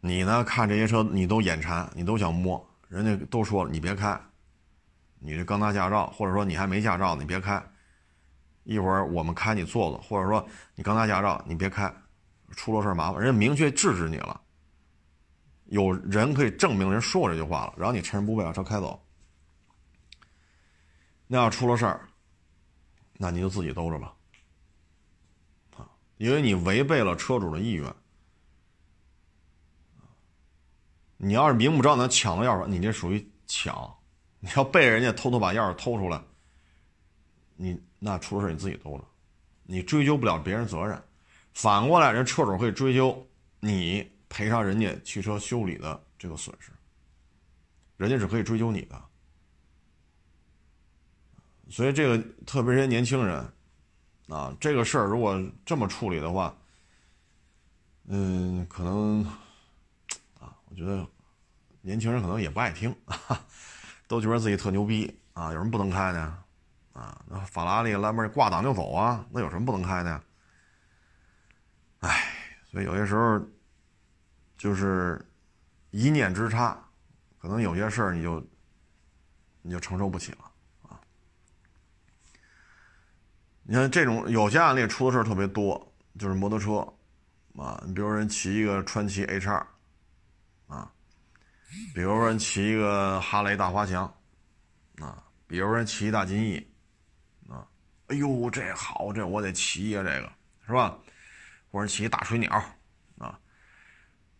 [0.00, 0.42] 你呢？
[0.42, 2.66] 看这些车，你都眼馋，你都想摸。
[2.88, 4.18] 人家都说了你别开，
[5.18, 7.62] 你这刚拿驾照，或者说你还没驾照，你别开。
[8.64, 11.94] 一会儿我们开你坐坐，或者说你刚拿驾照，你别开，
[12.50, 13.22] 出了事麻烦。
[13.22, 14.40] 人家明确制止你了，
[15.66, 19.00] 有人可以证明人说过这句话了，然后你趁人不备把车开走。
[21.26, 22.08] 那要出了事儿，
[23.14, 24.14] 那你就自己兜着吧。
[25.76, 27.94] 啊，因为你违背了车主的意愿。
[31.16, 33.94] 你要是明目张胆抢了钥匙，你这属于抢。
[34.40, 36.22] 你要被人家偷偷把钥匙偷出来，
[37.56, 39.04] 你那出了事你自己兜着，
[39.62, 41.02] 你追究不了别人责任。
[41.54, 43.26] 反过来，人车主可以追究
[43.60, 46.70] 你赔偿人家汽车修理的这个损失，
[47.96, 49.02] 人家是可以追究你的。
[51.70, 53.50] 所以这个特别是些年轻人，
[54.28, 56.54] 啊，这个事儿如果这么处理的话，
[58.06, 59.24] 嗯，可能。
[60.38, 61.08] 啊我觉得
[61.80, 62.94] 年轻人可能也不爱听，
[64.06, 65.46] 都觉得自己特牛逼啊！
[65.52, 66.43] 有什么不能开的呀？
[66.94, 70.24] 啊，那法拉利、兰博挂档就走啊，那有什么不能开的呀？
[72.00, 72.32] 哎，
[72.70, 73.38] 所以有些时候
[74.56, 75.22] 就是
[75.90, 76.82] 一念之差，
[77.38, 78.42] 可能有些事儿你就
[79.60, 80.50] 你就承受不起了
[80.88, 80.98] 啊！
[83.64, 86.78] 你看这种有些案例出的事儿特别多，就是摩托车
[87.60, 89.66] 啊，你比如人骑一个川崎 H 二。
[90.66, 90.90] 啊，
[91.94, 94.04] 比如说骑一个哈雷大滑翔，
[94.98, 96.66] 啊，比如说骑一大金翼，
[98.08, 100.32] 哎呦这好，这我得骑呀，这个
[100.66, 100.96] 是吧？
[101.70, 102.50] 或者骑大水鸟，
[103.18, 103.38] 啊，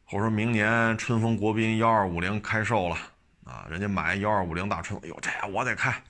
[0.04, 2.96] 或者说明年春风国宾幺二五零开售了，
[3.44, 6.02] 啊，人家买幺二五零大春，哎呦这我得开。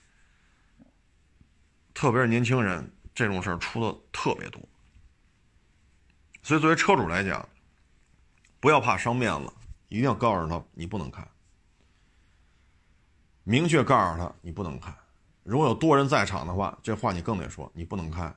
[1.95, 4.61] 特别是年轻人，这种事儿出的特别多，
[6.43, 7.49] 所以作为车主来讲，
[8.61, 9.53] 不要怕伤面子。
[9.89, 11.25] 一定要告诉他你不能开，
[13.45, 14.93] 明确告诉他你不能开。
[15.45, 18.35] 如果有多人在场的话，这话你更得说你不能开。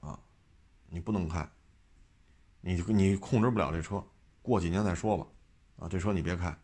[0.00, 0.16] 啊，
[0.86, 1.48] 你不能开，
[2.60, 4.00] 你你控制不了这车，
[4.42, 5.26] 过几年再说吧。
[5.80, 6.56] 啊，这车你别开，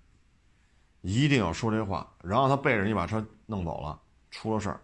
[1.01, 4.01] 一定要说这话，然后他背着你把车弄走了，
[4.31, 4.81] 出了事儿，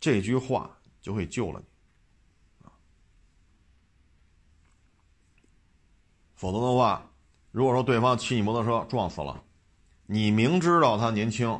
[0.00, 0.70] 这句话
[1.02, 2.66] 就会救了你。
[2.66, 2.72] 啊，
[6.34, 7.02] 否则的话。
[7.52, 9.42] 如果说对方骑你摩托车撞死了，
[10.04, 11.58] 你明知道他年轻，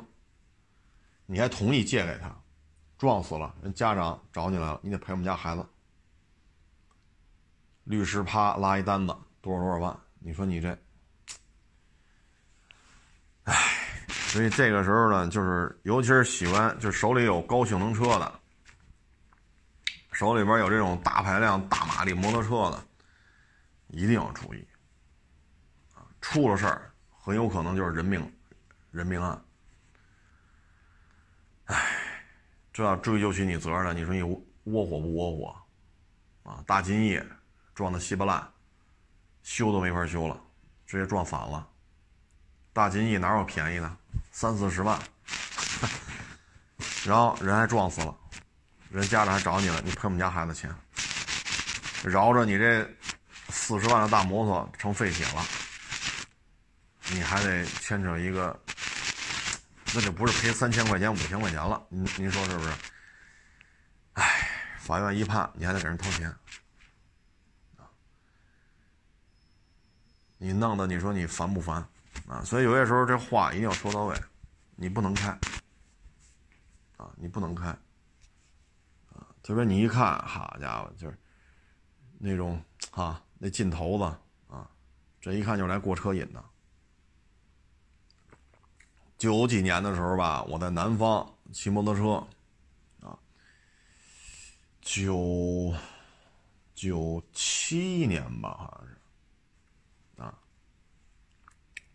[1.26, 2.34] 你还同意借给他，
[2.96, 5.66] 撞死了，人家长找你来了，你得赔我们家孩子。
[7.84, 10.00] 律师啪拉一单子，多少多少万？
[10.18, 10.76] 你说你这，
[13.44, 13.54] 唉，
[14.08, 18.40] 所以这个时候呢，就是尤其是喜欢就是手里有高性能车的，
[20.12, 22.84] 手里边有这种大排量、大马力摩托车的，
[23.88, 24.66] 一定要注意。
[26.20, 28.32] 出了事儿，很有可能就是人命，
[28.90, 29.40] 人命案。
[31.66, 31.76] 哎，
[32.76, 34.22] 这要追究起你责任，你说你
[34.64, 35.56] 窝火不窝火？
[36.50, 37.18] 啊，大金翼
[37.74, 38.46] 撞的稀巴烂，
[39.42, 40.38] 修都没法修了，
[40.86, 41.66] 直接撞反了。
[42.74, 43.96] 大金翼哪有便宜的？
[44.30, 45.00] 三四十万，
[47.06, 48.14] 然后人还撞死了，
[48.90, 50.70] 人家长还找你了，你赔我们家孩子钱，
[52.04, 52.86] 饶着你这
[53.48, 55.42] 四十万的大摩托成废铁了。
[57.10, 58.54] 你还得牵扯一个，
[59.94, 61.86] 那就不是赔三千块钱、五千块钱了。
[61.88, 62.70] 您您说是不是？
[64.14, 66.34] 哎，法院一判，你还得给人掏钱，
[70.38, 71.76] 你弄得你说你烦不烦
[72.26, 72.42] 啊？
[72.44, 74.14] 所以有些时候这话一定要说到位，
[74.74, 75.28] 你不能开
[76.96, 77.68] 啊，你不能开
[79.12, 79.26] 啊。
[79.42, 81.18] 特别你一看，好家伙，就是
[82.18, 84.04] 那种啊，那劲头子
[84.54, 84.68] 啊，
[85.20, 86.44] 这一看就来过车瘾的。
[89.18, 93.18] 九几年的时候吧，我在南方骑摩托车，啊，
[94.82, 95.74] 九
[96.74, 100.38] 九七年吧，好像是，啊，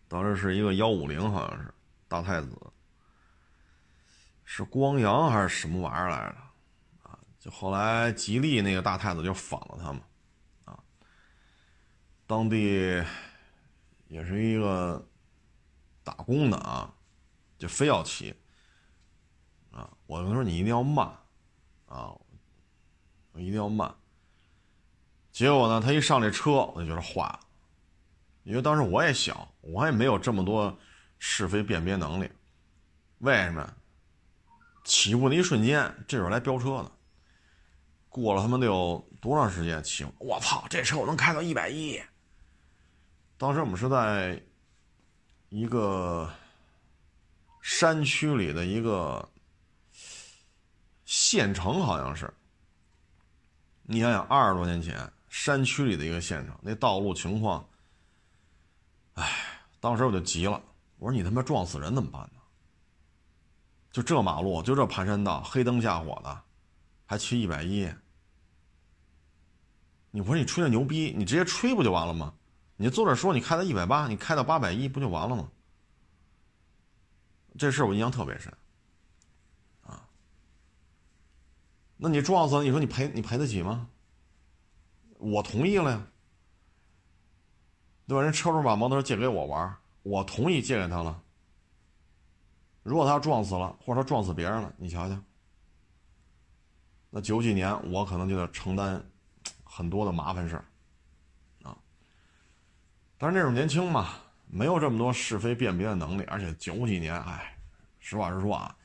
[0.08, 1.72] 当时是一个幺五零，好像是
[2.08, 2.58] 大太子，
[4.44, 7.08] 是光阳还是什么玩意儿来着？
[7.08, 10.02] 啊，就后来吉利那个大太子就仿了他们，
[10.64, 10.76] 啊，
[12.26, 13.00] 当地
[14.08, 15.08] 也是一个
[16.02, 16.92] 打工的啊。
[17.62, 18.34] 就非要骑，
[19.70, 19.88] 啊！
[20.06, 21.06] 我跟他说你一定要慢，
[21.86, 22.10] 啊，
[23.30, 23.94] 我一定要慢。
[25.30, 27.38] 结果呢，他一上这车，我就觉得坏了，
[28.42, 30.76] 因为当时我也小，我也没有这么多
[31.20, 32.28] 是非辨别能力。
[33.18, 33.74] 为什么？
[34.82, 36.90] 起步的一瞬间，这会儿来飙车的，
[38.08, 39.80] 过了他妈得有多长时间？
[39.84, 42.02] 起，我操，这车我能开到一百一。
[43.38, 44.42] 当时我们是在
[45.48, 46.28] 一个。
[47.62, 49.26] 山区里的一个
[51.06, 52.30] 县城，好像是。
[53.84, 57.66] 你想想，二十多年前山区里的一个县城，那道路情况，
[59.14, 59.30] 哎，
[59.80, 60.60] 当时我就急了，
[60.98, 62.40] 我说你他妈撞死人怎么办呢？
[63.92, 66.42] 就这马路，就这盘山道，黑灯瞎火的，
[67.06, 67.88] 还骑一百一。
[70.10, 72.34] 你我说你吹那牛逼，你直接吹不就完了吗？
[72.76, 75.48] 你坐这说你开到一百八，你开到八百一不就完了吗？
[77.58, 78.52] 这事我印象特别深，
[79.82, 80.08] 啊，
[81.96, 83.88] 那你撞死了，你说你赔你赔得起吗？
[85.18, 86.06] 我同意了呀，
[88.08, 88.22] 对吧？
[88.22, 91.22] 人车主把摩托车借给我玩，我同意借给他了。
[92.82, 95.16] 如果他撞死了，或者他撞死别人了，你瞧瞧，
[97.10, 99.00] 那九几年我可能就得承担
[99.62, 100.64] 很多的麻烦事儿，
[101.62, 101.78] 啊。
[103.18, 104.14] 但是那时候年轻嘛，
[104.54, 107.56] 没有这么多是非辨别的能力，而且九几年，哎，
[108.00, 108.76] 实话实说啊，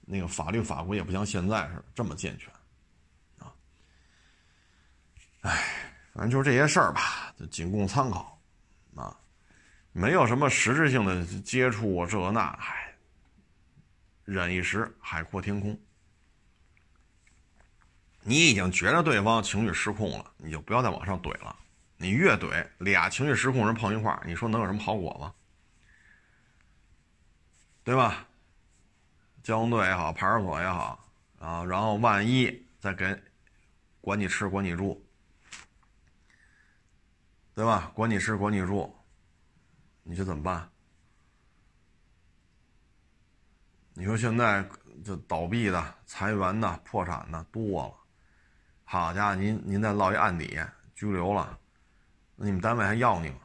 [0.00, 2.50] 那个法律法规也不像现在似的这么健全，
[3.38, 3.52] 啊。
[5.42, 5.62] 哎，
[6.14, 8.40] 反正就是这些事儿吧，仅供参考，
[8.96, 9.14] 啊，
[9.92, 12.86] 没有什么实质性的接触这那，哎。
[14.24, 15.78] 忍一时，海阔天空。
[18.22, 21.56] 你已经觉得对方情绪失控了，你就不要再往上怼了。
[22.02, 25.30] 你越怼，俩情绪失控人碰一块，你说能有什么好果子？
[27.84, 28.26] 对吧？
[29.42, 30.98] 交通队也好，派出所也好
[31.38, 33.14] 啊，然后万一再给
[34.00, 35.06] 管你吃管你住，
[37.54, 37.92] 对吧？
[37.94, 38.96] 管你吃管你住，
[40.02, 40.70] 你说怎么办？
[43.92, 44.66] 你说现在
[45.04, 47.94] 这倒闭的、裁员的、破产的多了，
[48.84, 50.58] 好家伙，您您再落一案底，
[50.94, 51.58] 拘留了，
[52.42, 53.36] 你们单位还要你吗？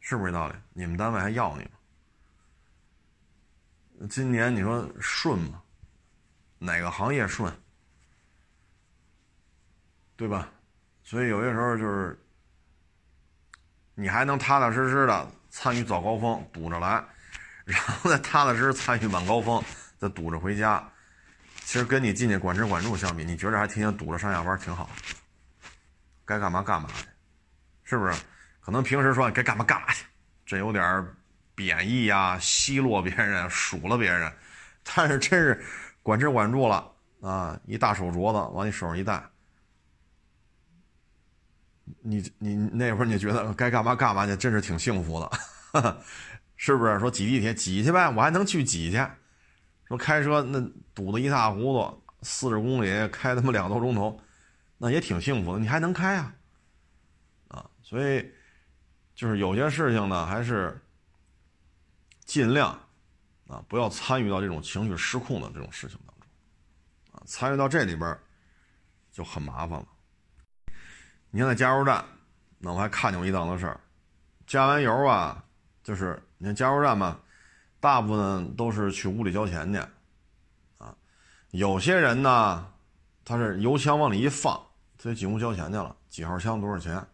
[0.00, 0.54] 是不是这道理？
[0.72, 1.70] 你们单位还要你吗？
[4.08, 5.62] 今年你说顺吗？
[6.58, 7.52] 哪个行业顺？
[10.16, 10.48] 对吧？
[11.04, 12.18] 所以有些时候就是，
[13.94, 17.04] 你还能踏踏实实的参与早高峰，堵着来。
[17.66, 19.62] 然后再踏踏实实参与晚高峰，
[19.98, 20.82] 再堵着回家。
[21.64, 24.88] 其实跟你进去管吃管住相比，你觉着还天天堵着上下班挺好。
[26.32, 27.04] 该干嘛干嘛去，
[27.84, 28.14] 是不是？
[28.60, 30.06] 可能平时说该干嘛干嘛去，
[30.46, 31.06] 这有点
[31.54, 34.32] 贬义呀，奚落别人，数了别人。
[34.82, 35.62] 但是真是
[36.02, 39.22] 管吃管住了啊，一大手镯子往你手上一戴，
[42.00, 46.00] 你你那会儿你觉得该干嘛干嘛去，真是挺幸福的。
[46.56, 48.08] 是不是说挤地铁挤去呗？
[48.08, 49.04] 我还能去挤去。
[49.86, 50.60] 说开车那
[50.94, 54.18] 堵得一塌糊涂，四十公里开他妈两个多钟头，
[54.84, 55.60] 那也挺幸福的。
[55.60, 56.34] 你还能开啊？
[57.46, 58.28] 啊，所以
[59.14, 60.76] 就是有些事情呢，还是
[62.24, 62.76] 尽量
[63.46, 66.26] 啊不要参与到这种情绪失控的这种事情当中
[67.12, 67.22] 啊。
[67.26, 68.18] 参与到这里边
[69.12, 69.86] 就很麻烦了。
[71.30, 72.04] 你看在加油站，
[72.58, 73.80] 那我还看见过一档子事儿，
[74.48, 75.44] 加完油啊，
[75.84, 76.20] 就是。
[76.38, 77.20] 你看加油站嘛，
[77.78, 79.78] 大部分都是去屋里交钱去，
[80.78, 80.92] 啊，
[81.52, 82.68] 有些人呢，
[83.24, 84.60] 他是油枪往里一放，
[85.02, 87.04] 他就进屋交钱去了，几号枪多少钱，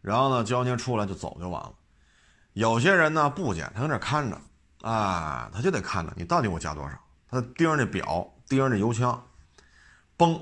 [0.00, 1.74] 然后呢交完钱出来就走就完了。
[2.54, 4.40] 有些人呢不捡，他搁那看着，
[4.80, 9.22] 啊，他就得看着你到底给我加多少，他盯着那表，盯着那油枪，
[10.16, 10.40] 嘣，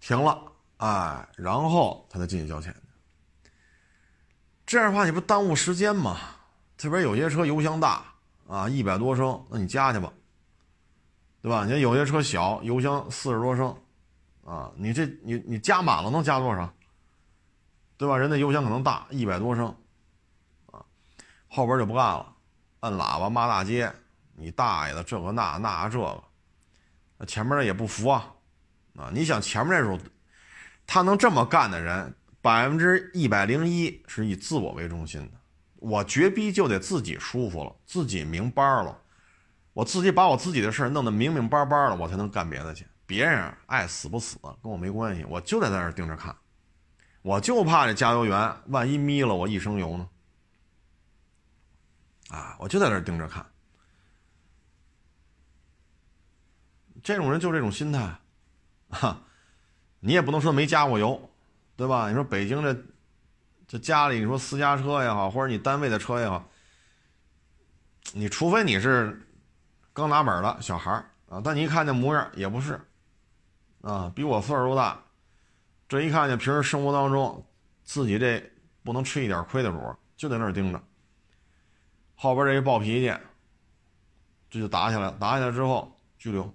[0.00, 0.36] 停了，
[0.78, 2.74] 哎，然后他再进去交钱。
[4.66, 6.18] 这样的话你不耽误时间吗？
[6.76, 8.02] 这边有些车油箱大
[8.48, 10.12] 啊，一百多升，那你加去吧，
[11.40, 11.64] 对吧？
[11.64, 13.74] 你看有些车小，油箱四十多升，
[14.46, 16.72] 啊，你这你你加满了能加多少？
[17.98, 18.16] 对吧？
[18.16, 19.66] 人家油箱可能大，一百多升，
[20.66, 20.84] 啊，
[21.48, 22.32] 后边就不干了，
[22.80, 23.92] 摁喇叭骂大街，
[24.34, 26.22] 你大爷的这个那那这个，
[27.16, 28.34] 那前面的也不服啊，
[28.96, 29.98] 啊，你想前面那时候，
[30.86, 35.40] 他能这么干的人，百分之一百零一是以自我为中心的。
[35.76, 39.00] 我绝逼就得自己舒服了，自己明白了，
[39.72, 42.86] 我自己把我自己的事弄得明明白白了，我才能干别的去。
[43.06, 46.34] 别人爱死不死跟我没关系，我就得在那儿盯着看，
[47.22, 50.08] 我就怕这加油员万一眯了我一升油呢？
[52.28, 53.46] 啊，我就在那儿盯着看。
[57.02, 58.18] 这种人就这种心态，
[58.90, 59.22] 哈，
[60.00, 61.30] 你也不能说没加过油，
[61.76, 62.08] 对吧？
[62.08, 62.76] 你说北京这。
[63.68, 66.48] 这家里你说私家车也好，或者你单位的车也好，
[68.12, 69.20] 你除非你是
[69.92, 70.92] 刚拿本的小孩
[71.28, 72.80] 啊，但你一看这模样也不是，
[73.86, 75.00] 啊，比我岁数都大，
[75.88, 77.46] 这一看见平时生活当中
[77.84, 78.42] 自己这
[78.82, 79.78] 不能吃一点亏的主，
[80.16, 80.82] 就在那儿盯着，
[82.16, 83.16] 后边这一暴脾气，
[84.50, 85.16] 这就打起来了。
[85.20, 86.52] 打起来之后拘留。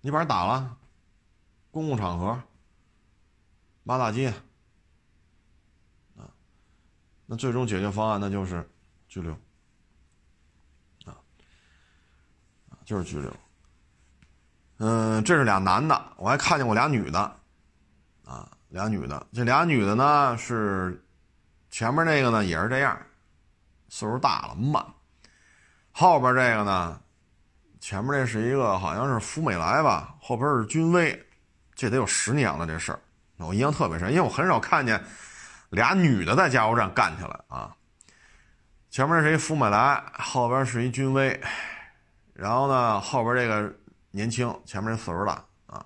[0.00, 0.78] 你把人打了，
[1.72, 2.40] 公共场合，
[3.82, 4.32] 骂大街，
[6.16, 6.30] 啊，
[7.26, 8.70] 那最终解决方案那就是
[9.08, 9.32] 拘留，
[11.06, 11.18] 啊，
[12.84, 13.36] 就是拘留。
[14.78, 17.18] 嗯，这是俩男的，我还看见过俩女的，
[18.24, 21.02] 啊，俩女的，这俩女的呢是
[21.70, 22.96] 前面那个呢也是这样，
[23.88, 24.84] 岁数大了慢，
[25.92, 27.00] 后边这个呢。
[27.80, 31.22] 前面这是一个好像是福美来吧，后边是君威，
[31.74, 32.98] 这得有十年了这事儿，
[33.36, 34.98] 我印象特别深，因为我很少看见
[35.68, 37.76] 俩女的在加油站干起来啊。
[38.88, 41.38] 前面是一福美来，后边是一君威，
[42.32, 43.70] 然后呢后边这个
[44.14, 45.84] 年轻，前面这岁数大啊，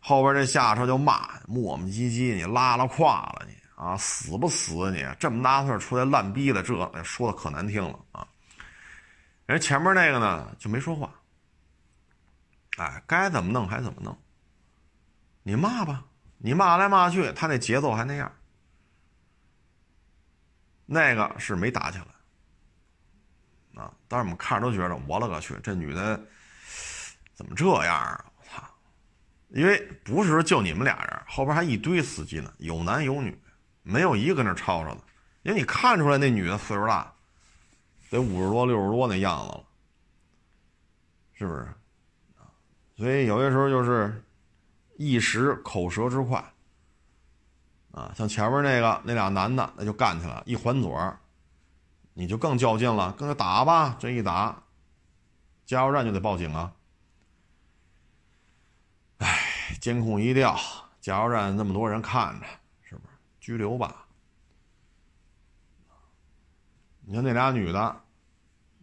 [0.00, 5.06] 后边这下车就骂磨磨唧唧，你拉拉胯了你啊，死不死你？
[5.20, 6.74] 这么大岁数出来烂逼了，这
[7.04, 8.26] 说的可难听了啊。
[9.46, 11.14] 人前面那个呢就没说话，
[12.76, 14.18] 哎，该怎么弄还怎么弄。
[15.44, 16.04] 你骂吧，
[16.38, 18.32] 你骂来骂去，他那节奏还那样。
[20.86, 26.20] 那个是没打起来，啊，但是我们看着都觉得，我勒个去，这女的
[27.38, 28.24] 怎么这样啊？
[28.36, 28.64] 我操！
[29.50, 33.40] 因为不是说就你们俩人，后边还一堆司机呢，有男有女，
[33.84, 35.00] 没有一个跟那吵吵的。
[35.42, 37.14] 因为你看出来那女的岁数大。
[38.10, 39.64] 得五十多、六十多那样子了，
[41.34, 41.68] 是不是？
[42.96, 44.24] 所以有些时候就是
[44.96, 46.42] 一时口舌之快，
[47.92, 50.90] 啊，像前面那个那俩男的，那就干起来，一还嘴，
[52.14, 54.64] 你就更较劲了，跟他打吧，这一打，
[55.66, 56.72] 加油站就得报警啊！
[59.18, 60.58] 哎，监控一调，
[61.00, 62.46] 加油站那么多人看着，
[62.82, 63.14] 是不是？
[63.40, 64.04] 拘留吧。
[67.00, 68.00] 你看那俩女的，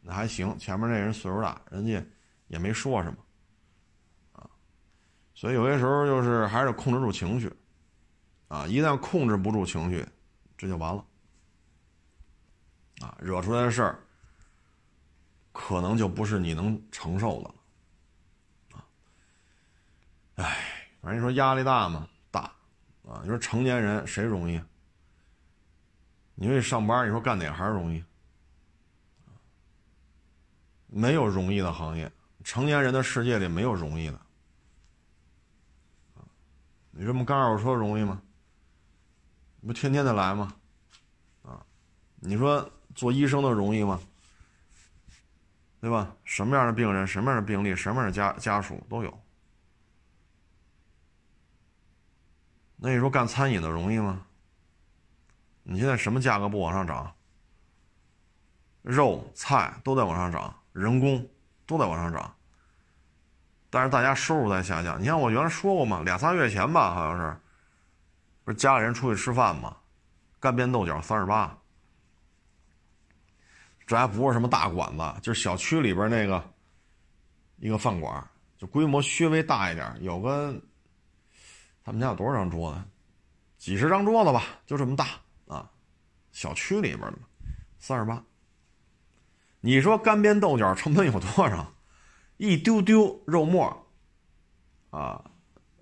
[0.01, 0.57] 那还行。
[0.57, 2.03] 前面那人岁数大，人家
[2.47, 3.17] 也没说什么，
[4.33, 4.49] 啊，
[5.35, 7.55] 所以有些时候就是还是控制住情绪，
[8.47, 10.03] 啊，一旦控制不住情绪，
[10.57, 11.05] 这就完了，
[13.01, 13.99] 啊，惹出来的事儿
[15.51, 17.55] 可能就不是你能承受的了，
[18.73, 18.87] 啊，
[20.37, 20.74] 哎，
[21.05, 22.09] 反正你说压力大吗？
[22.31, 22.51] 大，
[23.07, 24.59] 啊，你说成年人谁容易？
[26.33, 28.03] 你说上班，你说干哪行容易？
[30.87, 32.11] 没有容易的行业，
[32.43, 34.19] 成年人的世界里没有容易的。
[36.89, 38.19] 你说我们干二手车容易吗？
[39.61, 40.55] 不天天的来吗？
[41.43, 41.63] 啊，
[42.15, 44.01] 你说做医生的容易吗？
[45.79, 46.15] 对吧？
[46.23, 49.19] 什么样的病人，什么样的病例，什么样的家家属都有。
[52.85, 54.23] 那你说干餐饮的容易吗？
[55.63, 57.11] 你现在什么价格不往上涨？
[58.83, 60.55] 肉菜都在往上涨。
[60.71, 61.27] 人工
[61.65, 62.35] 都在往上涨，
[63.71, 65.01] 但是大家收入在下降。
[65.01, 67.35] 你像我原来说过嘛，俩仨月前吧，好像是，
[68.43, 69.75] 不是家里人出去吃饭嘛，
[70.39, 71.57] 干煸豆角三十八，
[73.87, 76.53] 这还不是什么大馆子，就是小区里边那个
[77.57, 78.23] 一个饭馆，
[78.59, 80.53] 就规模稍微大一点，有个
[81.85, 82.81] 他们家有多少张桌子？
[83.59, 85.07] 几十张桌子吧，就这么大
[85.47, 85.71] 啊，
[86.31, 87.19] 小区里边的，
[87.77, 88.21] 三十八。
[89.59, 91.71] 你说干煸豆角成本有多少？
[92.37, 93.87] 一丢丢肉末，
[94.89, 95.23] 啊，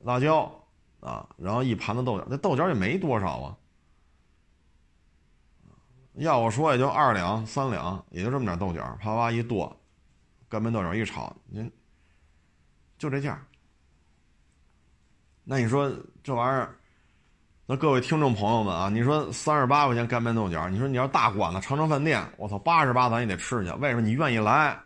[0.01, 0.67] 辣椒，
[0.99, 3.57] 啊，然后一盘子豆角，那豆角也没多少啊。
[6.15, 9.73] 要我说也就二两三两，也就这么点豆角，啪啪一剁，
[10.49, 11.71] 干煸豆角一炒，您
[12.97, 13.41] 就这价。
[15.43, 15.91] 那你说
[16.23, 16.75] 这玩意儿？
[17.65, 23.71] 那各位听众朋友们啊，你说三十八块钱干煸豆角，你说你要大馆子长城饭店，我操，八十八咱也得吃去。
[23.79, 24.77] 为什么你愿意来？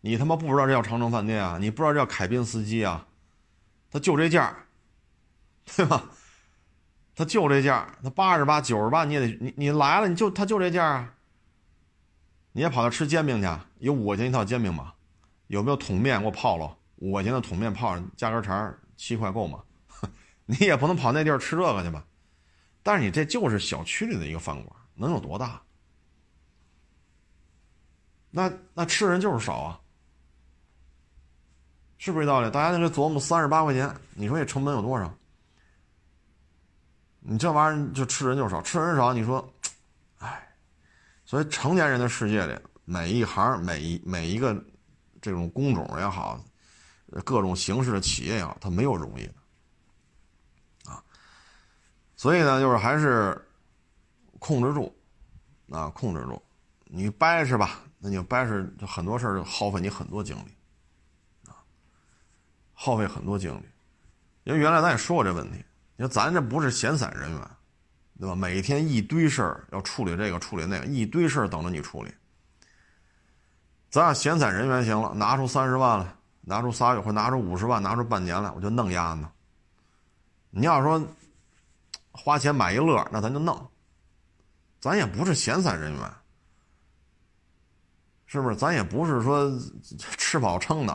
[0.00, 1.58] 你他妈不知道这叫长城饭店啊？
[1.60, 3.06] 你不知道这叫凯宾斯基啊？
[3.90, 4.54] 他就这价，
[5.76, 6.04] 对吧？
[7.14, 11.12] 他就这价，他八十八、九十八你也得你你来了，你就他就这价啊？
[12.52, 13.48] 你也跑那吃煎饼去？
[13.78, 14.92] 有五块钱一套煎饼吗？
[15.46, 16.76] 有没有桶面给我泡了？
[16.96, 19.62] 五块钱的桶面泡上加根肠，七块够吗？
[20.46, 22.04] 你也不能跑那地儿吃这个去吧，
[22.82, 25.60] 但是你这就是小区里的一个饭馆，能有多大？
[28.30, 29.80] 那那吃人就是少啊，
[31.98, 32.50] 是不是这道理？
[32.50, 35.12] 大家就琢磨三十八块钱，你说这成本有多少？
[37.20, 39.52] 你这玩意儿就吃人就少，吃人少，你说，
[40.18, 40.48] 哎，
[41.24, 44.54] 所以成年人的世界里，每一行每一每一个
[45.20, 46.40] 这种工种也好，
[47.24, 49.34] 各种形式的企业也好，它没有容易的。
[52.16, 53.38] 所以呢，就是还是
[54.38, 54.94] 控制住，
[55.70, 56.42] 啊，控制住。
[56.86, 61.60] 你掰扯吧，那你就掰扯，就很多事儿就耗费你很多精力，啊，
[62.72, 63.62] 耗费很多精力。
[64.44, 65.58] 因为原来咱也说过这问题，
[65.96, 67.50] 你说咱这不是闲散人员，
[68.18, 68.34] 对吧？
[68.34, 72.10] 每天一堆事儿要处理，这个处理那个，一堆事儿等着你处理。
[73.90, 76.16] 咱要闲散人员行了，拿出三十万来，
[76.48, 79.26] 拿出仨月，或拿出五十万，拿出半年来，我就弄丫子。
[80.50, 81.04] 你要说
[82.12, 83.68] 花钱买一乐，那咱就弄。
[84.78, 86.12] 咱也不是闲散人员。
[88.26, 88.54] 是不是？
[88.54, 89.50] 咱也不是说
[89.98, 90.92] 吃饱撑的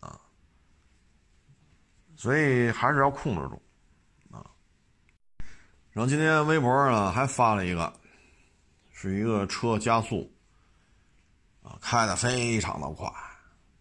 [0.00, 0.20] 啊，
[2.14, 3.62] 所以还是要控制住
[4.30, 4.44] 啊。
[5.92, 7.90] 然后今天微博呢还发了一个，
[8.92, 10.30] 是一个车加速
[11.62, 13.08] 啊，开的非常的快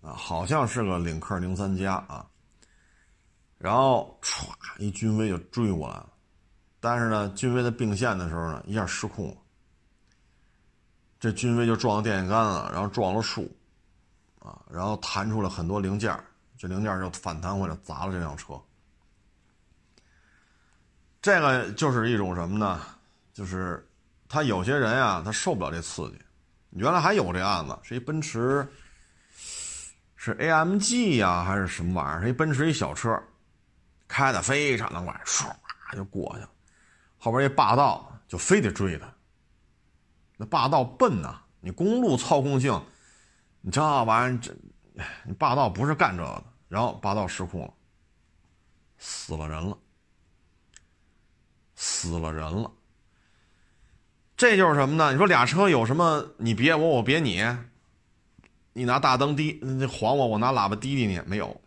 [0.02, 2.26] 啊，好像是个领克零三加啊，
[3.58, 4.48] 然后歘
[4.78, 6.10] 一君威就追过来了，
[6.80, 9.38] 但是呢，君威在并线的时候呢，一下失控了。
[11.20, 13.52] 这君威就撞电线杆了，然后撞了树，
[14.40, 16.18] 啊，然后弹出了很多零件
[16.58, 18.54] 这零件就反弹回来砸了这辆车。
[21.22, 22.82] 这个就是一种什么呢？
[23.34, 23.86] 就是
[24.30, 26.20] 他有些人啊，他受不了这刺激。
[26.70, 28.66] 原来还有这案子，是一奔驰，
[30.30, 32.22] 是 AMG 呀，还是什么玩意儿？
[32.22, 33.22] 是一奔驰一小车，
[34.08, 35.52] 开的非常的快，唰
[35.96, 36.50] 就过去了，
[37.18, 39.12] 后边一霸道就非得追他。
[40.38, 41.42] 那霸道笨呐！
[41.60, 42.82] 你公路操控性，
[43.62, 44.56] 你这玩意儿，这
[45.26, 46.44] 你霸道不是干这个的。
[46.70, 47.74] 然后霸道失控了，
[49.00, 49.78] 死了人了，
[51.76, 52.72] 死了人了。
[54.38, 55.12] 这就是什么呢？
[55.12, 56.24] 你说俩车有什么？
[56.38, 57.44] 你别我，我别你。
[58.80, 61.60] 你拿大灯滴那晃我，我拿喇叭滴滴你，没有。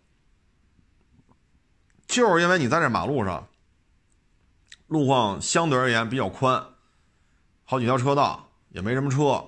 [2.06, 3.46] 就是因为你在这马路上，
[4.86, 6.64] 路况相对而言比较宽，
[7.64, 8.48] 好几条车道。
[8.70, 9.46] 也没什么车，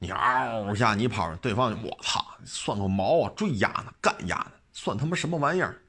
[0.00, 5.80] 你嗷一下你跑，对方我操，算个毛啊，追压呢，干压呢，算他妈什么玩意儿？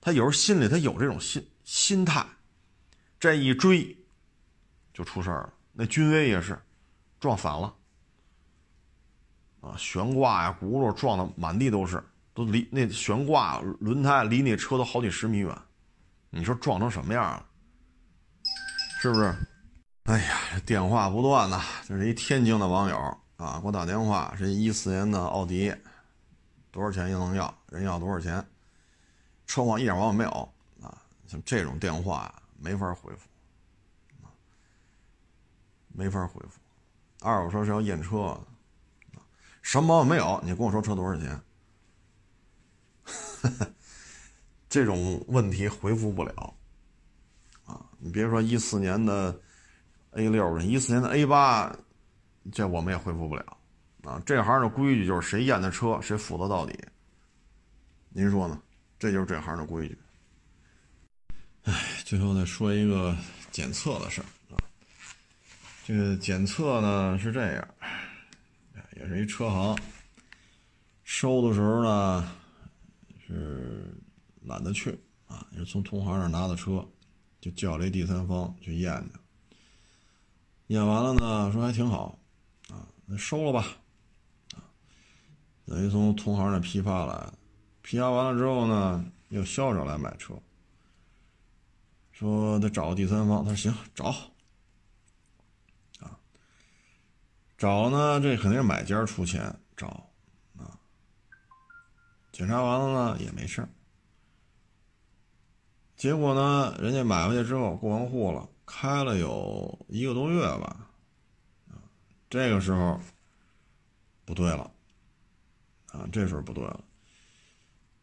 [0.00, 2.24] 他有时候心里他有这种心心态，
[3.18, 3.98] 这一追
[4.94, 5.52] 就出事儿了。
[5.72, 6.56] 那君威也是
[7.18, 7.74] 撞反了
[9.60, 12.02] 啊，悬挂呀、轱辘撞的满地都是，
[12.32, 15.56] 都离那悬挂轮胎离那车都好几十米远，
[16.30, 17.44] 你说撞成什么样了？
[19.00, 19.34] 是不是？
[20.04, 21.62] 哎呀，电话不断呐！
[21.86, 22.96] 这是一天津的网友
[23.36, 25.74] 啊，给我打电话，是一四年的奥迪，
[26.70, 28.42] 多少钱也能要，人要多少钱？
[29.46, 30.30] 车况一点毛病没有
[30.82, 30.96] 啊！
[31.26, 33.28] 像这种电话没法回复，
[35.88, 36.58] 没法回复。
[37.20, 38.40] 二手车是要验车的，
[39.68, 40.40] 什么毛病没有？
[40.42, 41.38] 你跟我说车多少钱？
[44.66, 46.54] 这种问题回复不了
[47.66, 47.84] 啊！
[47.98, 49.38] 你别说一四年的。
[50.12, 51.70] A 六了一四年的 A 八，
[52.50, 53.58] 这我们也回复不了
[54.04, 54.20] 啊！
[54.24, 56.74] 这行的规矩就是谁验的车，谁负责到底。
[58.08, 58.58] 您说呢？
[58.98, 59.98] 这就是这行的规矩。
[61.64, 61.74] 哎，
[62.06, 63.14] 最后再说一个
[63.52, 64.56] 检测的事儿啊。
[65.84, 67.68] 这个检测呢是这样，
[68.98, 69.78] 也是一车行
[71.04, 72.30] 收的时候呢
[73.24, 73.96] 是
[74.42, 76.84] 懒得去啊，也是从同行那拿的车，
[77.40, 79.18] 就叫了一第三方去验去。
[80.68, 82.18] 验完了呢，说还挺好，
[82.70, 83.64] 啊，那收了吧，
[84.54, 84.64] 啊，
[85.64, 87.32] 等于从同行那批发来，
[87.82, 90.34] 批发完了之后呢，又销售来买车，
[92.10, 94.06] 说得找个第三方，他说行找，
[96.00, 96.18] 啊，
[97.58, 100.08] 找呢，这肯定是买家出钱找，
[100.56, 100.78] 啊，
[102.32, 103.68] 检查完了呢也没事
[105.96, 108.48] 结果呢，人家买回去之后过完户了。
[108.70, 110.86] 开了有一个多月吧，
[112.28, 113.00] 这个时候
[114.26, 114.70] 不对了，
[115.86, 116.84] 啊，这时候不对了。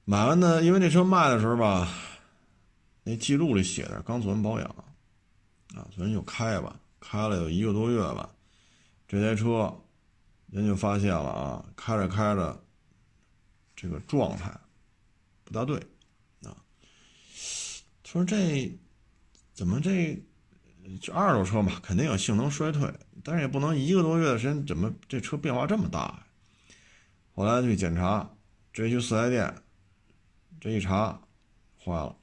[0.06, 1.88] 买完呢，因为这车卖的时候吧，
[3.04, 4.68] 那记录里写的刚做完保养，
[5.76, 8.35] 啊，所以就开吧，开了有一个多月吧，
[9.16, 9.74] 这台车
[10.48, 12.66] 人就发现了啊，开着开着，
[13.76, 14.52] 这个状态
[15.44, 15.78] 不大对，
[16.44, 16.56] 啊，
[18.04, 18.78] 说这
[19.54, 20.22] 怎么这？
[21.02, 22.88] 就二手车嘛，肯定有性能衰退，
[23.24, 26.24] 但是也不能一个多月的时间，怎么这车变化这么大？
[27.34, 28.30] 后来去检查，
[28.72, 29.52] 直接去四 S 店，
[30.62, 31.20] 这一查，
[31.84, 32.16] 坏了，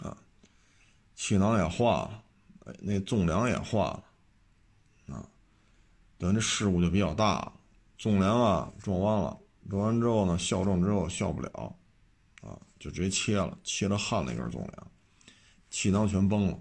[0.00, 0.16] 啊，
[1.14, 2.24] 气囊也坏了，
[2.80, 4.04] 那纵梁也坏了，
[6.20, 7.50] 等于这事故就比较大，
[7.96, 9.38] 纵梁啊撞弯了，
[9.70, 11.74] 撞完之后呢，校正之后校不了，
[12.42, 14.90] 啊，就直接切了，切了焊了一根纵梁，
[15.70, 16.52] 气囊全崩了。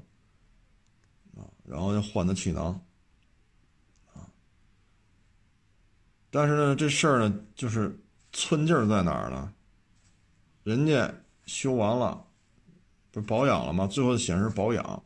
[1.35, 2.81] 啊然后要换的气囊，
[4.13, 4.25] 啊，
[6.31, 8.01] 但是呢，这事儿呢，就是
[8.31, 9.53] 寸劲儿在哪儿呢？
[10.63, 11.13] 人家
[11.45, 12.25] 修完了，
[13.11, 13.85] 不是保养了吗？
[13.87, 15.03] 最后显示保养，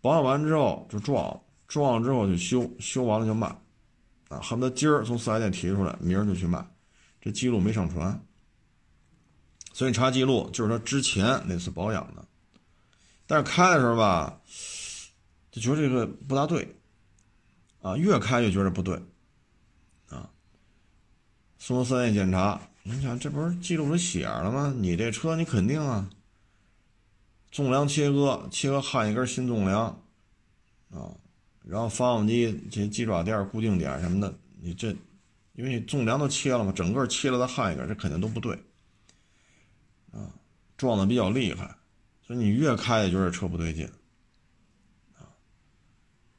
[0.00, 1.41] 保养完之后就撞了，
[1.72, 3.46] 装上之后就修，修完了就卖，
[4.28, 6.62] 啊，恨不得今儿从四 S 店提出来，明儿就去卖，
[7.18, 8.22] 这记录没上传，
[9.72, 12.22] 所以查记录就是他之前那次保养的，
[13.26, 14.38] 但是开的时候吧，
[15.50, 16.76] 就觉得这个不大对，
[17.80, 18.94] 啊，越开越觉得不对，
[20.10, 20.28] 啊，
[21.58, 22.60] 送到四 S 店检查。
[22.84, 24.74] 你想，这不是记录里写着了吗？
[24.76, 26.10] 你这车你肯定啊，
[27.50, 29.86] 纵梁切割，切割焊一根新纵梁，
[30.90, 31.14] 啊，
[31.64, 34.90] 然后发动机这鸡爪垫、固定点什么的，你这，
[35.54, 38.54] 因为你纵梁都切了嘛，整个切了再焊一根，这肯定都不对，
[40.12, 40.32] 啊，
[40.76, 41.74] 撞的比较厉害，
[42.26, 43.86] 所以你越开也觉得车不对劲，
[45.18, 45.28] 啊，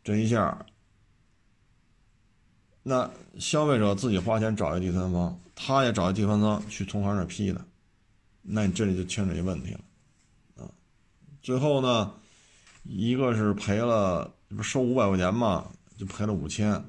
[0.04, 0.66] 这一下。
[2.86, 3.10] 那
[3.40, 7.66] 消费者自己花钱找一第三方，他也找一第三方去同行那批的，
[8.42, 9.80] 那你这里就牵扯一问题了，
[10.58, 10.70] 啊，
[11.42, 12.14] 最后呢，
[12.84, 16.86] 一个是赔了，不收五百块钱嘛，就赔了五千，啊，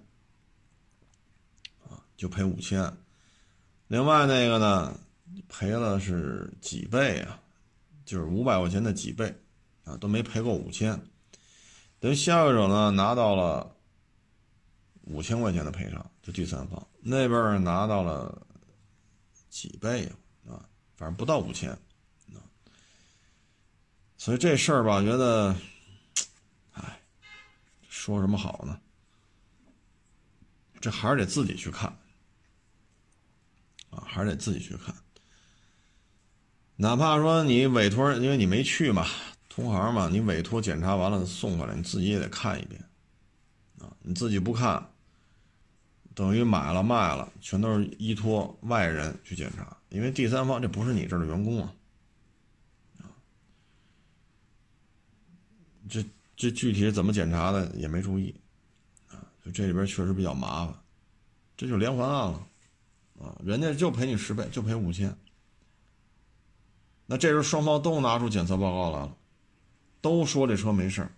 [2.16, 2.92] 就赔五千，
[3.88, 4.98] 另外那个呢，
[5.48, 7.40] 赔了是几倍啊？
[8.04, 9.34] 就是五百块钱的几倍，
[9.84, 11.00] 啊，都没赔够五千，
[12.00, 13.70] 等于消费者呢拿到了。
[15.06, 18.40] 五千块钱的赔偿，就第三方那边拿到了
[19.50, 20.10] 几倍
[20.48, 20.64] 啊？
[20.96, 21.70] 反正不到五千
[22.32, 22.40] 啊。
[24.16, 25.54] 所以这事儿吧，觉得，
[27.96, 28.80] 说什么好呢？
[30.80, 31.88] 这还是得自己去看
[33.88, 34.92] 啊，还是得自己去看。
[36.74, 39.06] 哪怕说你委托人，因为你没去嘛，
[39.48, 42.84] 同行嘛，你委托检查完了送回来，你自己也得看一遍
[43.78, 43.96] 啊。
[44.02, 44.90] 你自己不看。
[46.14, 51.74] 等于买了卖了，全都是依托外人去检查，因为第三方这不是你这儿的员工啊，
[52.98, 53.06] 啊，
[55.88, 56.04] 这
[56.36, 58.34] 这具体怎么检查的也没注意，
[59.08, 60.74] 啊，就这里边确实比较麻烦，
[61.56, 62.46] 这就连环案了，
[63.20, 65.16] 啊，人家就赔你十倍，就赔五千，
[67.06, 69.16] 那这时候双方都拿出检测报告来了，
[70.00, 71.12] 都说这车没事儿，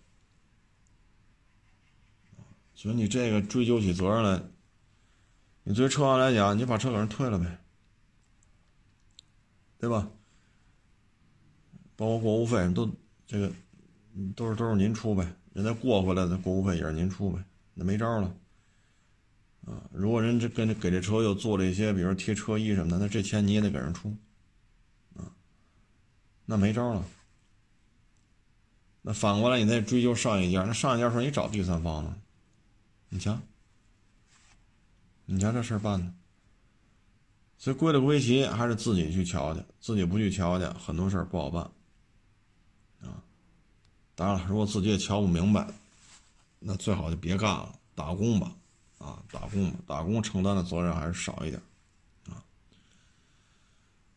[2.74, 4.42] 所以你这个追究起责任来。
[5.68, 7.58] 你作为车行来讲，你把车给人退了呗，
[9.78, 10.08] 对吧？
[11.96, 12.88] 包括过户费都
[13.26, 13.50] 这个，
[14.34, 15.26] 都是都是您出呗。
[15.52, 17.42] 人家过回来的过户费也是您出呗，
[17.74, 18.34] 那没招了。
[19.66, 24.14] 啊，如果人这跟给这车又做了一些，比如贴车衣什么的，那这钱你也得给人出，
[25.16, 25.26] 啊，
[26.44, 27.04] 那没招了。
[29.02, 32.16] 那反过来你再追究上一家，那上一家说你找第三方了，
[33.08, 33.38] 你瞧。
[35.28, 36.12] 你瞧这事儿办的，
[37.58, 41.68] 所以归了归齐，还是自己去瞧去，自己不去瞧去，很多事儿不好办，
[44.16, 45.68] 当然了，如果自己也瞧不明白，
[46.58, 48.50] 那最好就别干了，打工吧，
[48.98, 51.62] 啊，打工吧，打工承担的责任还是少一点，
[52.30, 52.42] 啊，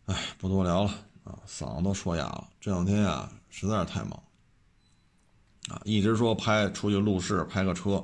[0.06, 0.90] 哎，不多聊了，
[1.26, 4.12] 啊，嗓子都说哑了，这两天呀实在是太忙，
[5.68, 8.02] 啊，一直说拍出去路试拍个车。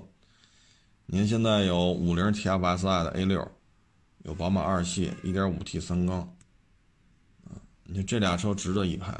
[1.05, 3.49] 您现在有五菱 TFSI 的 A 六，
[4.23, 6.19] 有宝马二系 1.5T 三缸，
[7.45, 9.17] 啊，你这俩车值得一拍，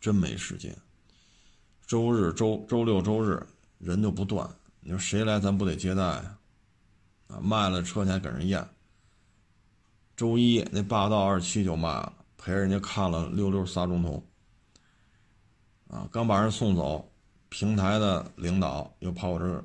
[0.00, 0.76] 真没时间。
[1.94, 3.40] 周日、周周六、周日
[3.78, 6.38] 人就不断，你说谁来咱不得接待啊？
[7.28, 8.68] 啊，卖了车你还给人验。
[10.16, 14.20] 周一那霸道二七就卖了，陪人家看了溜溜仨钟头，
[15.86, 17.08] 啊，刚把人送走，
[17.48, 19.64] 平台的领导又跑我这儿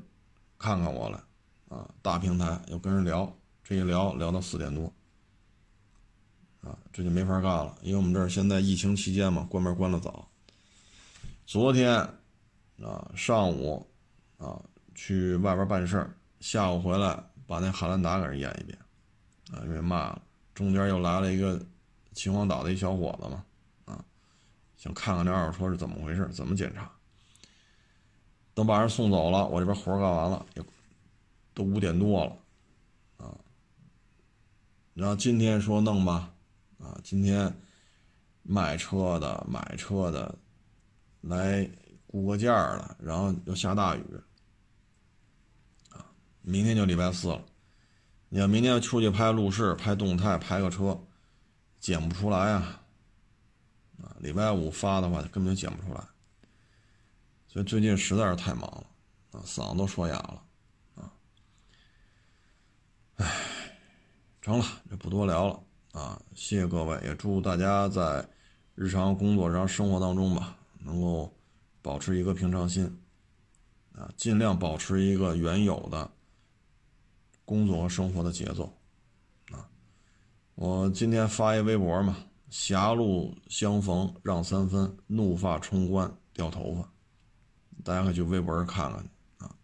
[0.59, 1.23] 看看我了。
[1.69, 4.93] 啊，大平台又跟人聊，这一聊聊到四点多，
[6.61, 10.27] 啊，这就没法干了，因为我们这儿现在疫情期间嘛，关门关的早。
[11.47, 12.07] 昨天
[12.83, 13.85] 啊，上午
[14.37, 14.61] 啊
[14.95, 18.77] 去外边办事儿，下午回来把那汉兰达给人验一遍，
[19.51, 20.21] 啊，因为骂了，
[20.53, 21.59] 中间又来了一个
[22.13, 23.45] 秦皇岛的一小伙子嘛，
[23.85, 24.03] 啊，
[24.77, 26.91] 想看看这二手车是怎么回事，怎么检查。
[28.53, 30.63] 等把人送走了，我这边活干完了也。
[31.51, 32.37] 都五点多了，
[33.17, 33.35] 啊，
[34.93, 36.31] 然后今天说弄吧，
[36.77, 37.53] 啊，今天
[38.43, 40.33] 卖车的、买车的
[41.19, 41.69] 来
[42.11, 44.03] 估个价了，然后又下大雨，
[45.91, 46.03] 啊，
[46.41, 47.45] 明天就礼拜四了，
[48.29, 50.99] 你要明天要出去拍路试、拍动态、拍个车，
[51.79, 52.81] 剪不出来啊，
[54.01, 56.03] 啊，礼拜五发的话根本就剪不出来，
[57.47, 58.85] 所以最近实在是太忙了，
[59.31, 60.43] 啊，嗓子都说哑了，
[60.95, 61.11] 啊，
[63.17, 63.31] 哎，
[64.41, 65.59] 成了，就不多聊了。
[65.91, 68.23] 啊，谢谢各位，也祝大家在
[68.75, 71.35] 日常工作、日常生活当中吧，能够
[71.89, 72.85] 保持一个平常心，
[73.93, 76.07] 啊，尽量保持一个原有的
[77.45, 78.71] 工作和生活的节奏，
[79.51, 79.67] 啊，
[80.53, 82.15] 我今天发一微博嘛，
[82.51, 86.87] 狭路相逢让三分，怒发冲冠掉头发，
[87.83, 89.03] 大家可以去微博上看看
[89.39, 89.55] 啊。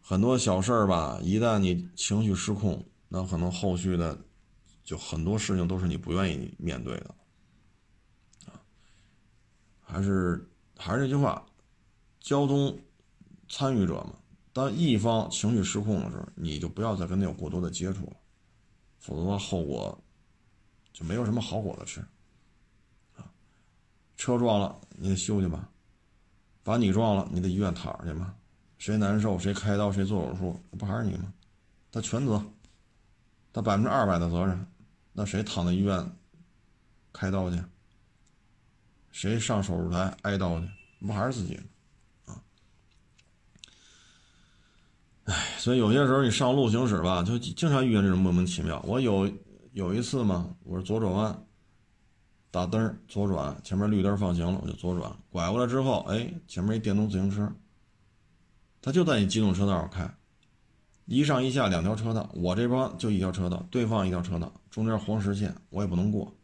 [0.00, 4.18] 很多小事儿吧，一旦你情绪失控，那可能后续的
[4.82, 7.14] 就很多事情都是你不愿意面对的，
[8.46, 8.56] 啊，
[9.78, 10.48] 还是
[10.82, 11.46] 还是那句话，
[12.18, 12.76] 交通
[13.48, 14.14] 参与者嘛，
[14.52, 18.16] 当一方情绪失控的时候，你就不要再跟他有过多的接触了，
[18.98, 19.96] 否则的话后果
[20.92, 22.00] 就没有什么好果子吃，
[23.16, 23.30] 啊，
[24.16, 25.70] 车撞了你得修去吧，
[26.64, 28.34] 把你撞了你得医院躺着去嘛。
[28.78, 31.32] 谁难受，谁开刀，谁做手术，不还是你吗？
[31.92, 32.44] 他全责，
[33.52, 34.66] 他百分之二百的责任。
[35.12, 36.16] 那谁躺在医院
[37.12, 37.62] 开刀去？
[39.12, 40.66] 谁上手术台挨刀去？
[41.06, 42.34] 不还是自己吗？
[42.34, 42.42] 啊！
[45.24, 48.80] 哎，所以有些时候你上路行驶吧，就经常遇见这种莫名其妙。
[48.86, 49.30] 我有
[49.72, 51.44] 有一次嘛，我是左转弯，
[52.50, 57.52] 打灯左转，前面绿灯放行了，我就左转，拐过来之后，哎，前面一电动自行车。
[58.80, 60.12] 他就在你机动车道上开，
[61.04, 66.34] 一上一下两条车道，我这边就一条车道，对方一条车道，中间黄实线我也不能过。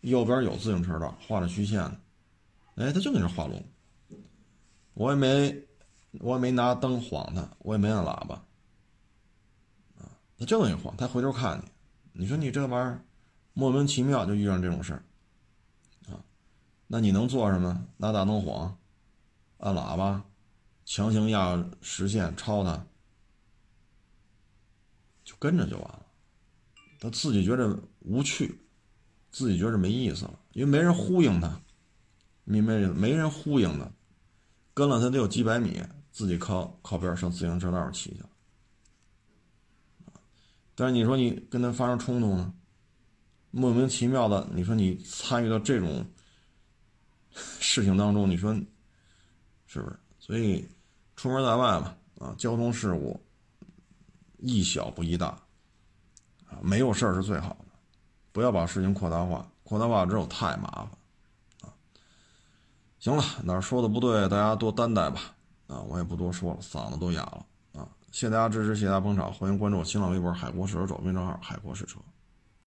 [0.00, 2.00] 右边有自行车道，画着虚线的，
[2.76, 3.62] 哎，他就跟那画龙。
[4.94, 5.66] 我也没，
[6.20, 8.34] 我也没拿灯晃他，我也没按喇叭，
[9.98, 11.62] 啊，他就那晃，他回头看
[12.12, 13.04] 你，你说你这玩意儿
[13.52, 15.02] 莫名其妙就遇上这种事儿，
[16.12, 16.24] 啊，
[16.86, 17.86] 那你能做什么？
[17.96, 18.78] 拿大灯晃，
[19.58, 20.24] 按喇叭？
[20.86, 22.84] 强行压实线超他，
[25.22, 26.06] 就跟着就完了。
[26.98, 28.60] 他自己觉得无趣，
[29.30, 31.60] 自己觉得没意思了，因为没人呼应他，
[32.44, 32.86] 明白没？
[32.88, 33.90] 没人呼应他，
[34.74, 38.30] 跟了他得有几百米，自己靠靠边上自行车道骑去了。
[40.74, 42.52] 但是你说你跟他发生冲突呢？
[43.50, 46.04] 莫名其妙的，你说你参与到这种
[47.32, 48.54] 事情当中，你说
[49.66, 49.98] 是不是？
[50.18, 50.68] 所以。
[51.16, 53.20] 出门在外嘛，啊，交通事故
[54.38, 55.26] 宜小不宜大，
[56.46, 57.69] 啊，没有事儿是最好的，
[58.32, 60.88] 不要把事情扩大化，扩大化之后太麻烦，
[61.62, 61.72] 啊，
[62.98, 65.20] 行了，哪说的不对，大家多担待吧，
[65.66, 67.46] 啊，我也不多说了，嗓子都哑了，
[67.80, 71.98] 啊，谢谢大家支持，谢谢大家捧场，欢迎关注我新浪微博海国试车手公众号海国试车。